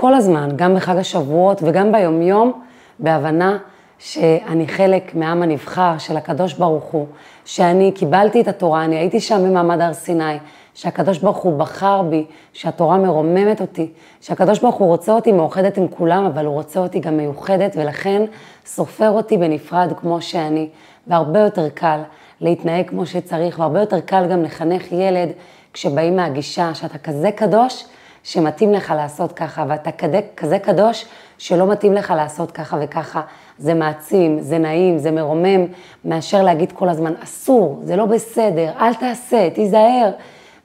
כל 0.00 0.14
הזמן, 0.14 0.48
גם 0.56 0.74
בחג 0.74 0.96
השבועות 0.96 1.62
וגם 1.62 1.92
ביומיום, 1.92 2.52
בהבנה 2.98 3.58
שאני 3.98 4.68
חלק 4.68 5.14
מהעם 5.14 5.42
הנבחר 5.42 5.98
של 5.98 6.16
הקדוש 6.16 6.54
ברוך 6.54 6.84
הוא, 6.84 7.06
שאני 7.44 7.92
קיבלתי 7.92 8.40
את 8.40 8.48
התורה, 8.48 8.84
אני 8.84 8.96
הייתי 8.96 9.20
שם 9.20 9.48
במעמד 9.48 9.80
הר 9.80 9.92
סיני, 9.92 10.38
שהקדוש 10.74 11.18
ברוך 11.18 11.36
הוא 11.36 11.58
בחר 11.58 12.02
בי, 12.02 12.24
שהתורה 12.52 12.98
מרוממת 12.98 13.60
אותי, 13.60 13.90
שהקדוש 14.20 14.58
ברוך 14.58 14.74
הוא 14.74 14.88
רוצה 14.88 15.12
אותי 15.12 15.32
מאוחדת 15.32 15.76
עם 15.76 15.88
כולם, 15.88 16.24
אבל 16.24 16.46
הוא 16.46 16.54
רוצה 16.54 16.80
אותי 16.80 17.00
גם 17.00 17.16
מיוחדת, 17.16 17.76
ולכן 17.76 18.22
סופר 18.66 19.10
אותי 19.10 19.36
בנפרד 19.36 19.92
כמו 19.96 20.20
שאני, 20.20 20.68
והרבה 21.06 21.40
יותר 21.40 21.68
קל 21.68 22.00
להתנהג 22.40 22.88
כמו 22.88 23.06
שצריך, 23.06 23.58
והרבה 23.58 23.80
יותר 23.80 24.00
קל 24.00 24.26
גם 24.30 24.42
לחנך 24.42 24.92
ילד 24.92 25.28
כשבאים 25.72 26.16
מהגישה 26.16 26.74
שאתה 26.74 26.98
כזה 26.98 27.30
קדוש, 27.30 27.84
שמתאים 28.22 28.72
לך 28.72 28.94
לעשות 28.96 29.32
ככה, 29.32 29.64
ואתה 29.68 29.92
כזה, 29.92 30.20
כזה 30.36 30.58
קדוש 30.58 31.04
שלא 31.38 31.66
מתאים 31.66 31.94
לך 31.94 32.10
לעשות 32.16 32.50
ככה 32.50 32.76
וככה. 32.80 33.20
זה 33.58 33.74
מעצים, 33.74 34.40
זה 34.40 34.58
נעים, 34.58 34.98
זה 34.98 35.10
מרומם, 35.10 35.66
מאשר 36.04 36.42
להגיד 36.42 36.72
כל 36.72 36.88
הזמן, 36.88 37.12
אסור, 37.22 37.80
זה 37.82 37.96
לא 37.96 38.04
בסדר, 38.04 38.70
אל 38.80 38.94
תעשה, 38.94 39.50
תיזהר. 39.50 40.10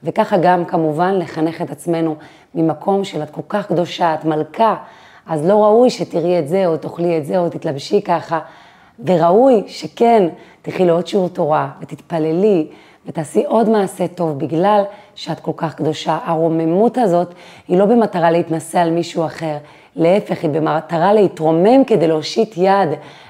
וככה 0.04 0.38
גם 0.38 0.66
כמובן 0.66 1.16
לחנך 1.20 1.62
את 1.62 1.72
עצמנו 1.72 2.16
ממקום 2.56 3.04
של 3.04 3.24
את 3.24 3.30
כל 3.30 3.42
כך 3.50 3.68
קדושה, 3.68 4.14
את 4.14 4.26
מלכה, 4.26 4.76
אז 5.28 5.48
לא 5.48 5.64
ראוי 5.64 5.90
שתראי 5.90 6.40
את 6.40 6.48
זה, 6.48 6.68
או 6.68 6.78
תאכלי 6.78 7.18
את 7.18 7.26
זה, 7.26 7.38
או 7.38 7.50
תתלבשי 7.50 8.02
ככה, 8.02 8.40
וראוי 9.06 9.64
שכן, 9.68 10.28
תלכי 10.62 10.86
לעוד 10.86 11.08
שיעור 11.08 11.30
תורה, 11.30 11.70
ותתפללי, 11.82 12.68
ותעשי 13.06 13.44
עוד 13.46 13.70
מעשה 13.70 14.08
טוב 14.08 14.40
בגלל 14.40 14.84
שאת 15.16 15.40
כל 15.40 15.52
כך 15.58 15.76
קדושה. 15.76 16.18
הרוממות 16.26 16.98
הזאת 16.98 17.34
היא 17.68 17.78
לא 17.78 17.86
במטרה 17.86 18.32
להתנשא 18.32 18.80
על 18.80 18.92
מישהו 18.92 19.26
אחר, 19.26 19.58
להפך, 19.96 20.44
היא 20.44 20.50
במטרה 20.50 21.14
להתרומם 21.14 21.84
כדי 21.88 22.08
להושיט 22.08 22.54
יד 22.58 22.90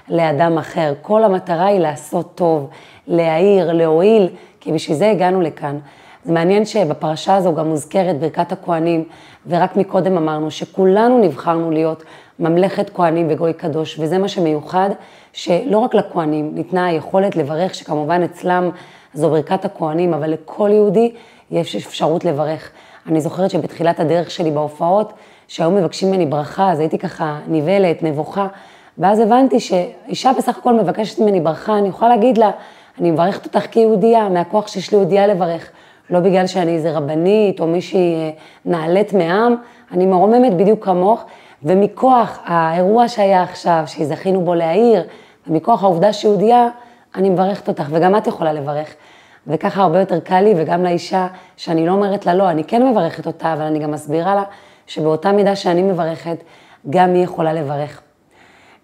לאדם 0.09 0.57
אחר. 0.57 0.93
כל 1.01 1.23
המטרה 1.23 1.65
היא 1.65 1.79
לעשות 1.79 2.31
טוב, 2.35 2.69
להעיר, 3.07 3.73
להועיל, 3.73 4.29
כי 4.59 4.71
בשביל 4.71 4.97
זה 4.97 5.11
הגענו 5.11 5.41
לכאן. 5.41 5.79
זה 6.23 6.33
מעניין 6.33 6.65
שבפרשה 6.65 7.35
הזו 7.35 7.55
גם 7.55 7.67
מוזכרת 7.67 8.19
ברכת 8.19 8.51
הכוהנים, 8.51 9.03
ורק 9.47 9.75
מקודם 9.75 10.17
אמרנו 10.17 10.51
שכולנו 10.51 11.21
נבחרנו 11.21 11.71
להיות 11.71 12.03
ממלכת 12.39 12.89
כהנים 12.89 13.27
וגוי 13.29 13.53
קדוש, 13.53 13.99
וזה 13.99 14.17
מה 14.17 14.27
שמיוחד, 14.27 14.89
שלא 15.33 15.77
רק 15.77 15.95
לכהנים 15.95 16.51
ניתנה 16.55 16.85
היכולת 16.85 17.35
לברך, 17.35 17.75
שכמובן 17.75 18.23
אצלם 18.23 18.69
זו 19.13 19.29
ברכת 19.29 19.65
הכהנים, 19.65 20.13
אבל 20.13 20.29
לכל 20.29 20.69
יהודי 20.73 21.11
יש 21.51 21.75
אפשרות 21.75 22.25
לברך. 22.25 22.71
אני 23.07 23.21
זוכרת 23.21 23.49
שבתחילת 23.49 23.99
הדרך 23.99 24.31
שלי 24.31 24.51
בהופעות, 24.51 25.13
שהיו 25.47 25.71
מבקשים 25.71 26.11
ממני 26.11 26.25
ברכה, 26.25 26.71
אז 26.71 26.79
הייתי 26.79 26.97
ככה 26.97 27.39
נבהלת, 27.47 28.03
נבוכה, 28.03 28.47
ואז 28.97 29.19
הבנתי 29.19 29.59
שאישה 29.59 30.31
בסך 30.37 30.57
הכל 30.57 30.73
מבקשת 30.73 31.19
ממני 31.19 31.41
ברכה, 31.41 31.77
אני 31.77 31.87
יכולה 31.87 32.09
להגיד 32.09 32.37
לה, 32.37 32.51
אני 32.99 33.11
מברכת 33.11 33.45
אותך 33.45 33.65
כיהודייה, 33.71 34.29
מהכוח 34.29 34.67
שיש 34.67 34.91
לי 34.91 34.97
יהודייה 34.97 35.27
לברך. 35.27 35.69
לא 36.09 36.19
בגלל 36.19 36.47
שאני 36.47 36.75
איזה 36.75 36.97
רבנית 36.97 37.59
או 37.59 37.67
מישהי 37.67 38.15
אה, 38.15 38.29
נעלית 38.65 39.13
מעם, 39.13 39.55
אני 39.91 40.05
מרוממת 40.05 40.53
בדיוק 40.53 40.85
כמוך, 40.85 41.25
ומכוח 41.63 42.39
האירוע 42.45 43.07
שהיה 43.07 43.43
עכשיו, 43.43 43.83
שזכינו 43.85 44.41
בו 44.41 44.53
להעיר, 44.53 45.03
ומכוח 45.47 45.83
העובדה 45.83 46.13
שיהודייה, 46.13 46.67
אני 47.15 47.29
מברכת 47.29 47.67
אותך, 47.67 47.85
וגם 47.89 48.17
את 48.17 48.27
יכולה 48.27 48.53
לברך. 48.53 48.95
וככה 49.47 49.81
הרבה 49.81 49.99
יותר 49.99 50.19
קל 50.19 50.41
לי, 50.41 50.53
וגם 50.57 50.83
לאישה, 50.83 51.27
שאני 51.57 51.85
לא 51.85 51.91
אומרת 51.91 52.25
לה 52.25 52.33
לא, 52.33 52.49
אני 52.49 52.63
כן 52.63 52.87
מברכת 52.87 53.27
אותה, 53.27 53.53
אבל 53.53 53.61
אני 53.61 53.79
גם 53.79 53.91
מסבירה 53.91 54.35
לה 54.35 54.43
שבאותה 54.87 55.31
מידה 55.31 55.55
שאני 55.55 55.81
מברכת, 55.81 56.37
גם 56.89 57.13
היא 57.13 57.23
יכולה 57.23 57.53
לברך. 57.53 58.01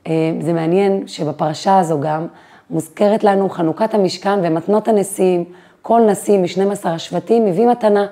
אה, 0.08 0.14
זה 0.40 0.54
מעניין 0.54 1.08
שבפרשה 1.08 1.80
הזו 1.80 2.00
גם 2.00 2.28
מוזכרת 2.70 3.24
לנו 3.24 3.50
חנוכת 3.50 3.94
המשכן 3.94 4.40
ומתנות 4.44 4.88
הנשיאים, 4.88 5.46
כל 5.82 6.02
נשיא 6.02 6.38
מ-12 6.38 6.88
השבטים 6.90 7.48
הביא 7.48 7.68
מתנה 7.68 8.06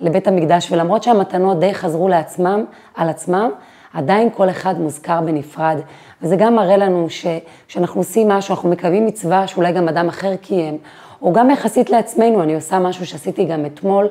לבית 0.00 0.28
המקדש, 0.28 0.72
ולמרות 0.72 1.02
שהמתנות 1.02 1.58
די 1.60 1.74
חזרו 1.74 2.08
לעצמם, 2.08 2.64
על 2.94 3.08
עצמם, 3.08 3.50
עדיין 3.94 4.28
כל 4.34 4.50
אחד 4.50 4.80
מוזכר 4.80 5.20
בנפרד. 5.20 5.76
וזה 6.22 6.36
גם 6.36 6.56
מראה 6.56 6.76
לנו 6.76 7.06
שכשאנחנו 7.10 8.00
עושים 8.00 8.28
משהו, 8.28 8.54
אנחנו 8.54 8.68
מקיימים 8.68 9.06
מצווה 9.06 9.46
שאולי 9.46 9.72
גם 9.72 9.88
אדם 9.88 10.08
אחר 10.08 10.36
קיים, 10.36 10.78
או 11.22 11.32
גם 11.32 11.50
יחסית 11.50 11.90
לעצמנו, 11.90 12.42
אני 12.42 12.54
עושה 12.54 12.78
משהו 12.78 13.06
שעשיתי 13.06 13.44
גם 13.44 13.66
אתמול, 13.66 14.08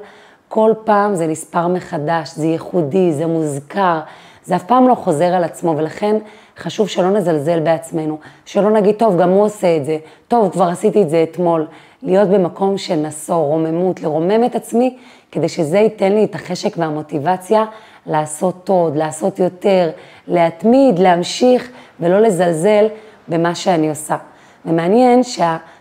כל 0.48 0.74
פעם 0.84 1.16
זה 1.16 1.28
נספר 1.28 1.68
מחדש, 1.68 2.36
זה 2.36 2.46
ייחודי, 2.46 3.14
זה 3.14 3.26
מוזכר, 3.26 4.00
זה 4.44 4.56
אף 4.56 4.64
פעם 4.64 4.88
לא 4.88 4.96
חוזר 4.96 5.26
על 5.34 5.44
עצמו, 5.44 5.74
ולכן 5.78 6.16
חשוב 6.58 6.88
שלא 6.88 7.12
נזלזל 7.12 7.60
בעצמנו, 7.60 8.18
שלא 8.46 8.70
נגיד, 8.70 8.96
טוב, 8.96 9.22
גם 9.22 9.30
הוא 9.30 9.44
עושה 9.44 9.78
את 9.78 9.86
זה, 9.86 9.98
טוב, 10.28 10.52
כבר 10.52 10.68
עשיתי 10.70 11.02
את 11.02 11.10
זה 11.10 11.24
אתמול. 11.24 11.68
להיות 12.04 12.30
במקום 12.30 12.78
של 12.78 12.96
נסור, 12.96 13.46
רוממות, 13.46 14.02
לרומם 14.02 14.44
את 14.46 14.56
עצמי, 14.56 14.98
כדי 15.32 15.50
שזה 15.50 15.78
ייתן 15.78 16.12
לי 16.12 16.24
את 16.24 16.36
החשק 16.36 16.78
והמוטיבציה 16.78 17.66
לעשות 18.06 18.64
טוב, 18.64 18.96
לעשות 18.96 19.40
יותר, 19.40 19.90
להתמיד, 20.28 21.00
להמשיך, 21.00 21.72
ולא 22.00 22.20
לזלזל 22.20 22.86
במה 23.28 23.56
שאני 23.56 23.90
עושה. 23.90 24.18
ומעניין 24.66 25.24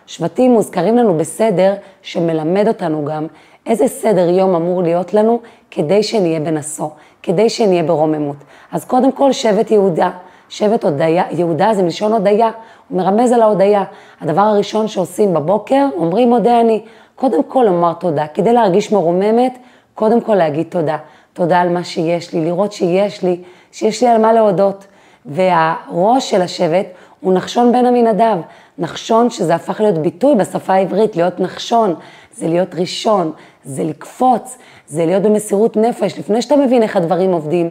שהשבטים 0.07 0.53
מוזכרים 0.53 0.97
לנו 0.97 1.17
בסדר 1.17 1.75
שמלמד 2.03 2.69
אותנו 2.69 3.05
גם 3.05 3.27
איזה 3.67 3.89
סדר 3.89 4.29
יום 4.29 4.55
אמור 4.55 4.83
להיות 4.83 5.15
לנו 5.15 5.41
כדי 5.71 6.03
שנהיה 6.03 6.41
בנסו, 6.41 6.91
כדי 7.23 7.51
שנהיה 7.51 7.83
ברוממות. 7.83 8.37
אז 8.73 8.85
קודם 8.85 9.13
כל 9.13 9.33
שבט 9.33 9.71
יהודה, 9.71 10.11
שבט 10.49 10.85
הודיה, 10.85 11.25
יהודה 11.31 11.75
זה 11.75 11.83
מלשון 11.83 12.13
הודיה, 12.13 12.51
הוא 12.89 12.99
מרמז 12.99 13.33
על 13.33 13.43
ההודיה. 13.43 13.85
הדבר 14.21 14.41
הראשון 14.41 14.89
שעושים 14.89 15.35
בבוקר, 15.35 15.87
אומרים 15.97 16.29
מודה 16.29 16.61
אני. 16.61 16.83
קודם 17.17 17.43
כל 17.43 17.65
לומר 17.67 17.93
תודה, 17.93 18.27
כדי 18.27 18.53
להרגיש 18.53 18.93
מרוממת, 18.93 19.59
קודם 19.95 20.21
כל 20.21 20.35
להגיד 20.35 20.67
תודה. 20.71 20.97
תודה 21.33 21.61
על 21.61 21.69
מה 21.69 21.85
שיש 21.85 22.33
לי, 22.33 22.45
לראות 22.45 22.73
שיש 22.73 23.23
לי, 23.23 23.41
שיש 23.73 24.03
לי 24.03 24.09
על 24.09 24.21
מה 24.21 24.33
להודות. 24.33 24.87
והראש 25.27 26.31
של 26.31 26.43
השבט 26.43 26.87
הוא 27.21 27.35
נחשון 27.35 27.73
בן 27.73 27.87
עמינדב. 27.87 28.37
נחשון 28.79 29.31
שזה 29.31 29.55
הפך 29.55 29.81
להיות 29.81 29.99
ביטוי 29.99 30.35
בשפה 30.35 30.73
העברית, 30.73 31.17
להיות 31.17 31.41
נחשון, 31.41 31.95
זה 32.33 32.49
להיות 32.49 32.75
ראשון, 32.75 33.33
זה 33.65 33.85
לקפוץ, 33.85 34.59
זה 34.87 35.07
להיות 35.07 35.23
במסירות 35.23 35.77
נפש, 35.77 36.19
לפני 36.19 36.43
שאתה 36.43 36.57
מבין 36.57 36.83
איך 36.83 36.97
הדברים 36.97 37.33
עובדים. 37.33 37.71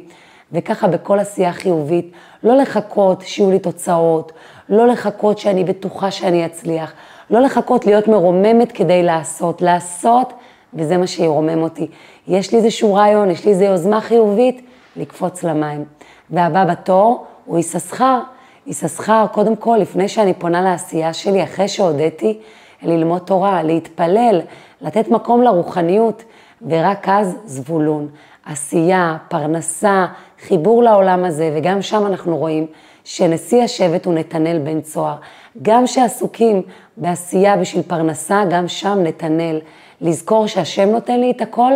וככה 0.51 0.87
בכל 0.87 1.19
עשייה 1.19 1.53
חיובית, 1.53 2.11
לא 2.43 2.55
לחכות 2.57 3.21
שיהיו 3.21 3.51
לי 3.51 3.59
תוצאות, 3.59 4.31
לא 4.69 4.87
לחכות 4.87 5.37
שאני 5.37 5.63
בטוחה 5.63 6.11
שאני 6.11 6.45
אצליח, 6.45 6.93
לא 7.29 7.39
לחכות 7.39 7.85
להיות 7.85 8.07
מרוממת 8.07 8.71
כדי 8.71 9.03
לעשות, 9.03 9.61
לעשות, 9.61 10.33
וזה 10.73 10.97
מה 10.97 11.07
שירומם 11.07 11.61
אותי. 11.61 11.87
יש 12.27 12.51
לי 12.51 12.57
איזשהו 12.57 12.93
רעיון, 12.93 13.31
יש 13.31 13.45
לי 13.45 13.51
איזו 13.51 13.63
יוזמה 13.63 14.01
חיובית, 14.01 14.61
לקפוץ 14.95 15.43
למים. 15.43 15.85
והבא 16.29 16.65
בתור 16.65 17.25
הוא 17.45 17.59
יששכר. 17.59 18.19
יששכר, 18.67 19.25
קודם 19.31 19.55
כל, 19.55 19.77
לפני 19.81 20.07
שאני 20.07 20.33
פונה 20.33 20.61
לעשייה 20.61 21.13
שלי, 21.13 21.43
אחרי 21.43 21.67
שהודיתי, 21.67 22.39
ללמוד 22.81 23.21
תורה, 23.21 23.63
להתפלל, 23.63 24.41
לתת 24.81 25.07
מקום 25.07 25.41
לרוחניות, 25.41 26.23
ורק 26.69 27.09
אז 27.09 27.37
זבולון. 27.45 28.07
עשייה, 28.45 29.17
פרנסה, 29.27 30.05
חיבור 30.47 30.83
לעולם 30.83 31.25
הזה, 31.25 31.51
וגם 31.55 31.81
שם 31.81 32.05
אנחנו 32.05 32.37
רואים 32.37 32.67
שנשיא 33.03 33.63
השבט 33.63 34.05
הוא 34.05 34.13
נתנאל 34.13 34.59
בן 34.63 34.81
צוהר. 34.81 35.15
גם 35.61 35.87
שעסוקים 35.87 36.61
בעשייה 36.97 37.57
בשביל 37.57 37.83
פרנסה, 37.83 38.43
גם 38.49 38.67
שם 38.67 38.97
נתנאל. 39.03 39.59
לזכור 40.01 40.47
שהשם 40.47 40.89
נותן 40.89 41.19
לי 41.19 41.31
את 41.31 41.41
הכל 41.41 41.71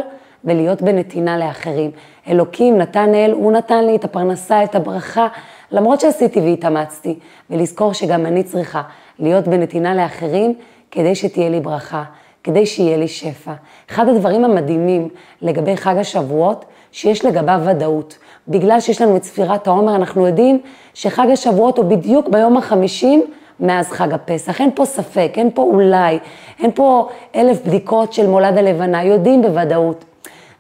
ולהיות 0.46 0.82
בנתינה 0.82 1.38
לאחרים. 1.38 1.92
אלוקים 2.28 2.78
נתן 2.78 3.16
אל, 3.16 3.32
הוא 3.32 3.52
נתן 3.52 3.86
לי 3.86 3.96
את 3.96 4.04
הפרנסה, 4.04 4.64
את 4.64 4.76
הברכה, 4.76 5.28
למרות 5.72 6.00
שעשיתי 6.00 6.40
והתאמצתי, 6.40 7.20
ולזכור 7.50 7.94
שגם 7.94 8.26
אני 8.26 8.44
צריכה 8.44 8.82
להיות 9.20 9.48
בנתינה 9.48 9.96
לאחרים 9.96 10.54
כדי 10.92 11.16
שתהיה 11.16 11.50
לי 11.50 11.60
ברכה, 11.60 12.04
כדי 12.44 12.66
שיהיה 12.66 12.98
לי 12.98 13.08
שפע. 13.08 13.54
אחד 13.90 14.08
הדברים 14.08 14.46
המדהימים 14.46 15.10
לגבי 15.42 15.78
חג 15.78 15.98
השבועות, 15.98 16.66
שיש 16.92 17.26
לגביו 17.26 17.62
ודאות. 17.66 18.18
בגלל 18.48 18.80
שיש 18.80 19.02
לנו 19.02 19.16
את 19.16 19.24
ספירת 19.24 19.68
העומר, 19.68 19.96
אנחנו 19.96 20.28
יודעים 20.28 20.60
שחג 20.94 21.28
השבועות 21.34 21.78
הוא 21.78 21.86
בדיוק 21.86 22.28
ביום 22.28 22.58
החמישים 22.58 23.26
מאז 23.60 23.92
חג 23.92 24.14
הפסח. 24.14 24.62
אין 24.62 24.70
פה 24.76 24.86
ספק, 24.86 25.32
אין 25.36 25.50
פה 25.54 25.62
אולי, 25.62 26.20
אין 26.60 26.72
פה 26.76 27.10
אלף 27.36 27.66
בדיקות 27.66 28.14
של 28.14 28.28
מולד 28.28 28.58
הלבנה, 28.58 29.04
יודעים 29.04 29.42
בוודאות. 29.42 30.06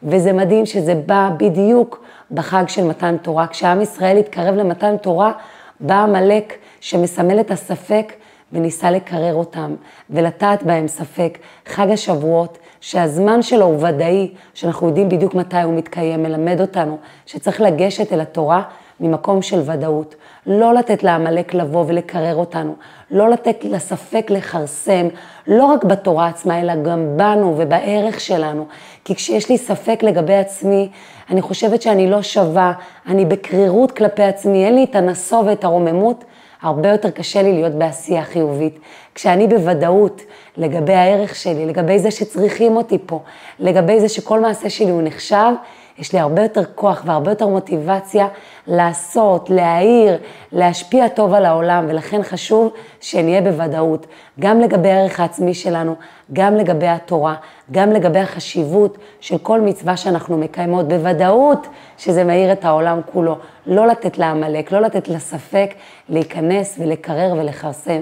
וזה 0.03 0.33
מדהים 0.33 0.65
שזה 0.65 0.95
בא 0.95 1.29
בדיוק 1.37 2.03
בחג 2.31 2.63
של 2.67 2.83
מתן 2.83 3.17
תורה. 3.17 3.47
כשעם 3.47 3.81
ישראל 3.81 4.17
התקרב 4.17 4.55
למתן 4.55 4.97
תורה, 4.97 5.31
בא 5.79 6.03
עמלק 6.03 6.53
שמסמל 6.81 7.39
את 7.39 7.51
הספק 7.51 8.13
וניסה 8.53 8.91
לקרר 8.91 9.35
אותם 9.35 9.75
ולטעת 10.09 10.63
בהם 10.63 10.87
ספק. 10.87 11.37
חג 11.65 11.89
השבועות, 11.89 12.57
שהזמן 12.81 13.41
שלו 13.41 13.65
הוא 13.65 13.87
ודאי, 13.87 14.33
שאנחנו 14.53 14.87
יודעים 14.87 15.09
בדיוק 15.09 15.33
מתי 15.33 15.61
הוא 15.61 15.73
מתקיים, 15.73 16.23
מלמד 16.23 16.61
אותנו 16.61 16.97
שצריך 17.25 17.61
לגשת 17.61 18.13
אל 18.13 18.21
התורה 18.21 18.63
ממקום 18.99 19.41
של 19.41 19.61
ודאות. 19.65 20.15
לא 20.47 20.73
לתת 20.73 21.03
לעמלק 21.03 21.53
לבוא 21.53 21.85
ולקרר 21.87 22.35
אותנו, 22.35 22.75
לא 23.11 23.29
לתת 23.29 23.63
לספק 23.63 24.27
לכרסם, 24.29 25.07
לא 25.47 25.65
רק 25.65 25.83
בתורה 25.83 26.27
עצמה, 26.27 26.61
אלא 26.61 26.75
גם 26.75 27.17
בנו 27.17 27.55
ובערך 27.57 28.19
שלנו. 28.19 28.65
כי 29.05 29.15
כשיש 29.15 29.49
לי 29.49 29.57
ספק 29.57 30.03
לגבי 30.03 30.35
עצמי, 30.35 30.89
אני 31.29 31.41
חושבת 31.41 31.81
שאני 31.81 32.09
לא 32.09 32.21
שווה, 32.21 32.73
אני 33.07 33.25
בקרירות 33.25 33.91
כלפי 33.91 34.23
עצמי, 34.23 34.65
אין 34.65 34.75
לי 34.75 34.83
את 34.83 34.95
הנסו 34.95 35.43
ואת 35.45 35.63
הרוממות, 35.63 36.23
הרבה 36.61 36.89
יותר 36.89 37.09
קשה 37.09 37.41
לי 37.41 37.53
להיות 37.53 37.73
בעשייה 37.73 38.23
חיובית. 38.23 38.79
כשאני 39.15 39.47
בוודאות 39.47 40.21
לגבי 40.57 40.93
הערך 40.93 41.35
שלי, 41.35 41.65
לגבי 41.65 41.99
זה 41.99 42.11
שצריכים 42.11 42.75
אותי 42.75 42.97
פה, 43.05 43.19
לגבי 43.59 43.99
זה 43.99 44.09
שכל 44.09 44.39
מעשה 44.39 44.69
שלי 44.69 44.89
הוא 44.89 45.01
נחשב, 45.03 45.51
יש 45.99 46.13
לי 46.13 46.19
הרבה 46.19 46.43
יותר 46.43 46.63
כוח 46.75 47.03
והרבה 47.05 47.31
יותר 47.31 47.47
מוטיבציה 47.47 48.27
לעשות, 48.67 49.49
להעיר, 49.49 50.17
להשפיע 50.51 51.07
טוב 51.07 51.33
על 51.33 51.45
העולם, 51.45 51.85
ולכן 51.89 52.23
חשוב 52.23 52.73
שנהיה 53.01 53.41
בוודאות, 53.41 54.07
גם 54.39 54.59
לגבי 54.59 54.89
הערך 54.89 55.19
העצמי 55.19 55.53
שלנו, 55.53 55.95
גם 56.33 56.55
לגבי 56.55 56.87
התורה, 56.87 57.35
גם 57.71 57.91
לגבי 57.91 58.19
החשיבות 58.19 58.97
של 59.19 59.37
כל 59.37 59.61
מצווה 59.61 59.97
שאנחנו 59.97 60.37
מקיימות, 60.37 60.87
בוודאות 60.87 61.67
שזה 61.97 62.23
מאיר 62.23 62.51
את 62.51 62.65
העולם 62.65 63.01
כולו. 63.13 63.37
לא 63.65 63.87
לתת 63.87 64.17
לעמלק, 64.17 64.71
לא 64.71 64.79
לתת 64.79 65.07
לספק 65.07 65.73
להיכנס 66.09 66.75
ולקרר 66.79 67.33
ולכרסם. 67.37 68.01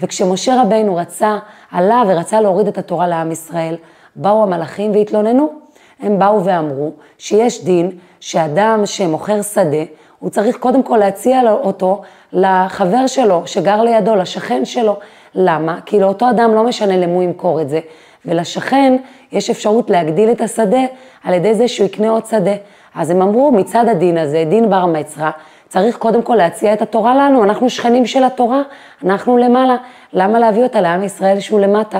וכשמשה 0.00 0.62
רבינו 0.62 0.96
רצה, 0.96 1.38
עלה 1.70 2.02
ורצה 2.08 2.40
להוריד 2.40 2.66
את 2.66 2.78
התורה 2.78 3.08
לעם 3.08 3.32
ישראל, 3.32 3.76
באו 4.16 4.42
המלאכים 4.42 4.90
והתלוננו. 4.90 5.63
הם 6.00 6.18
באו 6.18 6.44
ואמרו 6.44 6.92
שיש 7.18 7.64
דין 7.64 7.90
שאדם 8.20 8.82
שמוכר 8.84 9.42
שדה, 9.42 9.84
הוא 10.18 10.30
צריך 10.30 10.56
קודם 10.56 10.82
כל 10.82 10.96
להציע 10.96 11.52
אותו 11.52 12.02
לחבר 12.32 13.06
שלו 13.06 13.42
שגר 13.46 13.82
לידו, 13.82 14.16
לשכן 14.16 14.64
שלו. 14.64 14.96
למה? 15.34 15.78
כי 15.86 16.00
לאותו 16.00 16.30
אדם 16.30 16.54
לא 16.54 16.64
משנה 16.64 16.96
למי 16.96 17.14
הוא 17.14 17.22
ימכור 17.22 17.60
את 17.60 17.68
זה, 17.68 17.80
ולשכן 18.24 18.96
יש 19.32 19.50
אפשרות 19.50 19.90
להגדיל 19.90 20.30
את 20.30 20.40
השדה 20.40 20.82
על 21.24 21.34
ידי 21.34 21.54
זה 21.54 21.68
שהוא 21.68 21.86
יקנה 21.86 22.10
עוד 22.10 22.26
שדה. 22.26 22.54
אז 22.94 23.10
הם 23.10 23.22
אמרו, 23.22 23.52
מצד 23.52 23.88
הדין 23.88 24.18
הזה, 24.18 24.44
דין 24.48 24.70
בר 24.70 24.86
מצרה, 24.86 25.30
צריך 25.68 25.96
קודם 25.96 26.22
כל 26.22 26.34
להציע 26.34 26.72
את 26.72 26.82
התורה 26.82 27.14
לנו, 27.14 27.44
אנחנו 27.44 27.70
שכנים 27.70 28.06
של 28.06 28.24
התורה, 28.24 28.62
אנחנו 29.04 29.38
למעלה. 29.38 29.76
למה 30.12 30.38
להביא 30.38 30.62
אותה 30.62 30.80
לעם 30.80 31.02
ישראל 31.02 31.40
שהוא 31.40 31.60
למטה? 31.60 31.98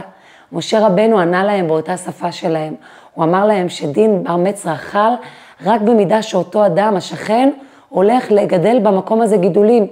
משה 0.53 0.87
רבנו 0.87 1.19
ענה 1.19 1.45
להם 1.45 1.69
באותה 1.69 1.97
שפה 1.97 2.33
שלהם. 2.33 2.75
הוא 3.15 3.25
אמר 3.25 3.47
להם 3.47 3.69
שדין 3.69 4.23
בר 4.25 4.37
מצרה 4.37 4.77
חל 4.77 5.13
רק 5.65 5.81
במידה 5.81 6.23
שאותו 6.23 6.67
אדם, 6.67 6.97
השכן, 6.97 7.51
הולך 7.89 8.33
לגדל 8.33 8.79
במקום 8.83 9.21
הזה 9.21 9.37
גידולים. 9.37 9.87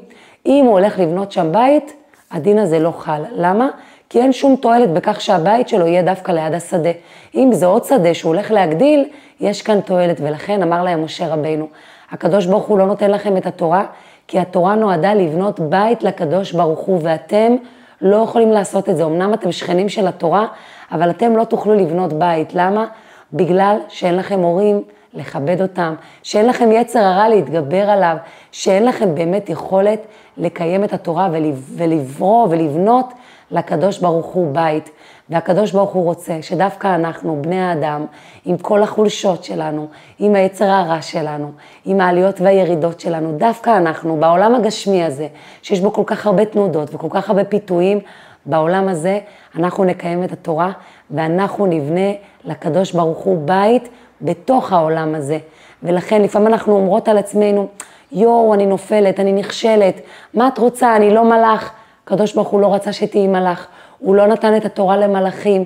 אם 0.46 0.64
הוא 0.64 0.72
הולך 0.72 0.98
לבנות 0.98 1.32
שם 1.32 1.52
בית, 1.52 1.92
הדין 2.30 2.58
הזה 2.58 2.78
לא 2.78 2.90
חל. 2.90 3.22
למה? 3.36 3.68
כי 4.08 4.20
אין 4.20 4.32
שום 4.32 4.56
תועלת 4.56 4.92
בכך 4.92 5.20
שהבית 5.20 5.68
שלו 5.68 5.86
יהיה 5.86 6.02
דווקא 6.02 6.32
ליד 6.32 6.54
השדה. 6.54 6.90
אם 7.34 7.52
זה 7.52 7.66
עוד 7.66 7.84
שדה 7.84 8.14
שהוא 8.14 8.34
הולך 8.34 8.50
להגדיל, 8.50 9.08
יש 9.40 9.62
כאן 9.62 9.80
תועלת, 9.80 10.20
ולכן 10.20 10.62
אמר 10.62 10.82
להם 10.82 11.04
משה 11.04 11.34
רבינו, 11.34 11.68
הקדוש 12.10 12.46
ברוך 12.46 12.66
הוא 12.66 12.78
לא 12.78 12.86
נותן 12.86 13.10
לכם 13.10 13.36
את 13.36 13.46
התורה, 13.46 13.84
כי 14.28 14.38
התורה 14.38 14.74
נועדה 14.74 15.14
לבנות 15.14 15.60
בית 15.60 16.02
לקדוש 16.02 16.52
ברוך 16.52 16.78
הוא, 16.78 17.00
ואתם 17.02 17.56
לא 18.00 18.16
יכולים 18.16 18.52
לעשות 18.52 18.88
את 18.88 18.96
זה. 18.96 19.04
אמנם 19.04 19.34
אתם 19.34 19.52
שכנים 19.52 19.88
של 19.88 20.06
התורה, 20.06 20.46
אבל 20.92 21.10
אתם 21.10 21.36
לא 21.36 21.44
תוכלו 21.44 21.74
לבנות 21.74 22.12
בית. 22.12 22.54
למה? 22.54 22.86
בגלל 23.32 23.76
שאין 23.88 24.16
לכם 24.16 24.40
הורים 24.40 24.82
לכבד 25.14 25.62
אותם, 25.62 25.94
שאין 26.22 26.46
לכם 26.46 26.72
יצר 26.72 26.98
הרע 26.98 27.28
להתגבר 27.28 27.90
עליו, 27.90 28.16
שאין 28.52 28.84
לכם 28.84 29.14
באמת 29.14 29.48
יכולת 29.48 30.06
לקיים 30.36 30.84
את 30.84 30.92
התורה 30.92 31.28
ולברוא 31.76 32.46
ולבנות 32.50 33.12
לקדוש 33.50 33.98
ברוך 33.98 34.26
הוא 34.26 34.54
בית. 34.54 34.90
והקדוש 35.30 35.72
ברוך 35.72 35.90
הוא 35.90 36.04
רוצה 36.04 36.42
שדווקא 36.42 36.94
אנחנו, 36.94 37.42
בני 37.42 37.60
האדם, 37.60 38.06
עם 38.44 38.58
כל 38.58 38.82
החולשות 38.82 39.44
שלנו, 39.44 39.86
עם 40.18 40.34
היצר 40.34 40.64
הרע 40.64 41.02
שלנו, 41.02 41.52
עם 41.84 42.00
העליות 42.00 42.40
והירידות 42.40 43.00
שלנו, 43.00 43.32
דווקא 43.32 43.76
אנחנו, 43.76 44.16
בעולם 44.16 44.54
הגשמי 44.54 45.04
הזה, 45.04 45.28
שיש 45.62 45.80
בו 45.80 45.92
כל 45.92 46.02
כך 46.06 46.26
הרבה 46.26 46.44
תנודות 46.44 46.94
וכל 46.94 47.08
כך 47.10 47.28
הרבה 47.28 47.44
פיתויים, 47.44 48.00
בעולם 48.46 48.88
הזה 48.88 49.18
אנחנו 49.58 49.84
נקיים 49.84 50.24
את 50.24 50.32
התורה 50.32 50.72
ואנחנו 51.10 51.66
נבנה 51.66 52.10
לקדוש 52.44 52.92
ברוך 52.92 53.18
הוא 53.18 53.38
בית 53.44 53.88
בתוך 54.20 54.72
העולם 54.72 55.14
הזה. 55.14 55.38
ולכן 55.82 56.22
לפעמים 56.22 56.48
אנחנו 56.48 56.74
אומרות 56.74 57.08
על 57.08 57.18
עצמנו, 57.18 57.68
יואו, 58.12 58.54
אני 58.54 58.66
נופלת, 58.66 59.20
אני 59.20 59.32
נכשלת, 59.32 60.00
מה 60.34 60.48
את 60.48 60.58
רוצה, 60.58 60.96
אני 60.96 61.14
לא 61.14 61.24
מלאך. 61.24 61.72
הקדוש 62.04 62.34
ברוך 62.34 62.48
הוא 62.48 62.60
לא 62.60 62.74
רצה 62.74 62.92
שתהיי 62.92 63.26
מלאך, 63.26 63.66
הוא 63.98 64.14
לא 64.14 64.26
נתן 64.26 64.56
את 64.56 64.64
התורה 64.64 64.96
למלאכים. 64.96 65.64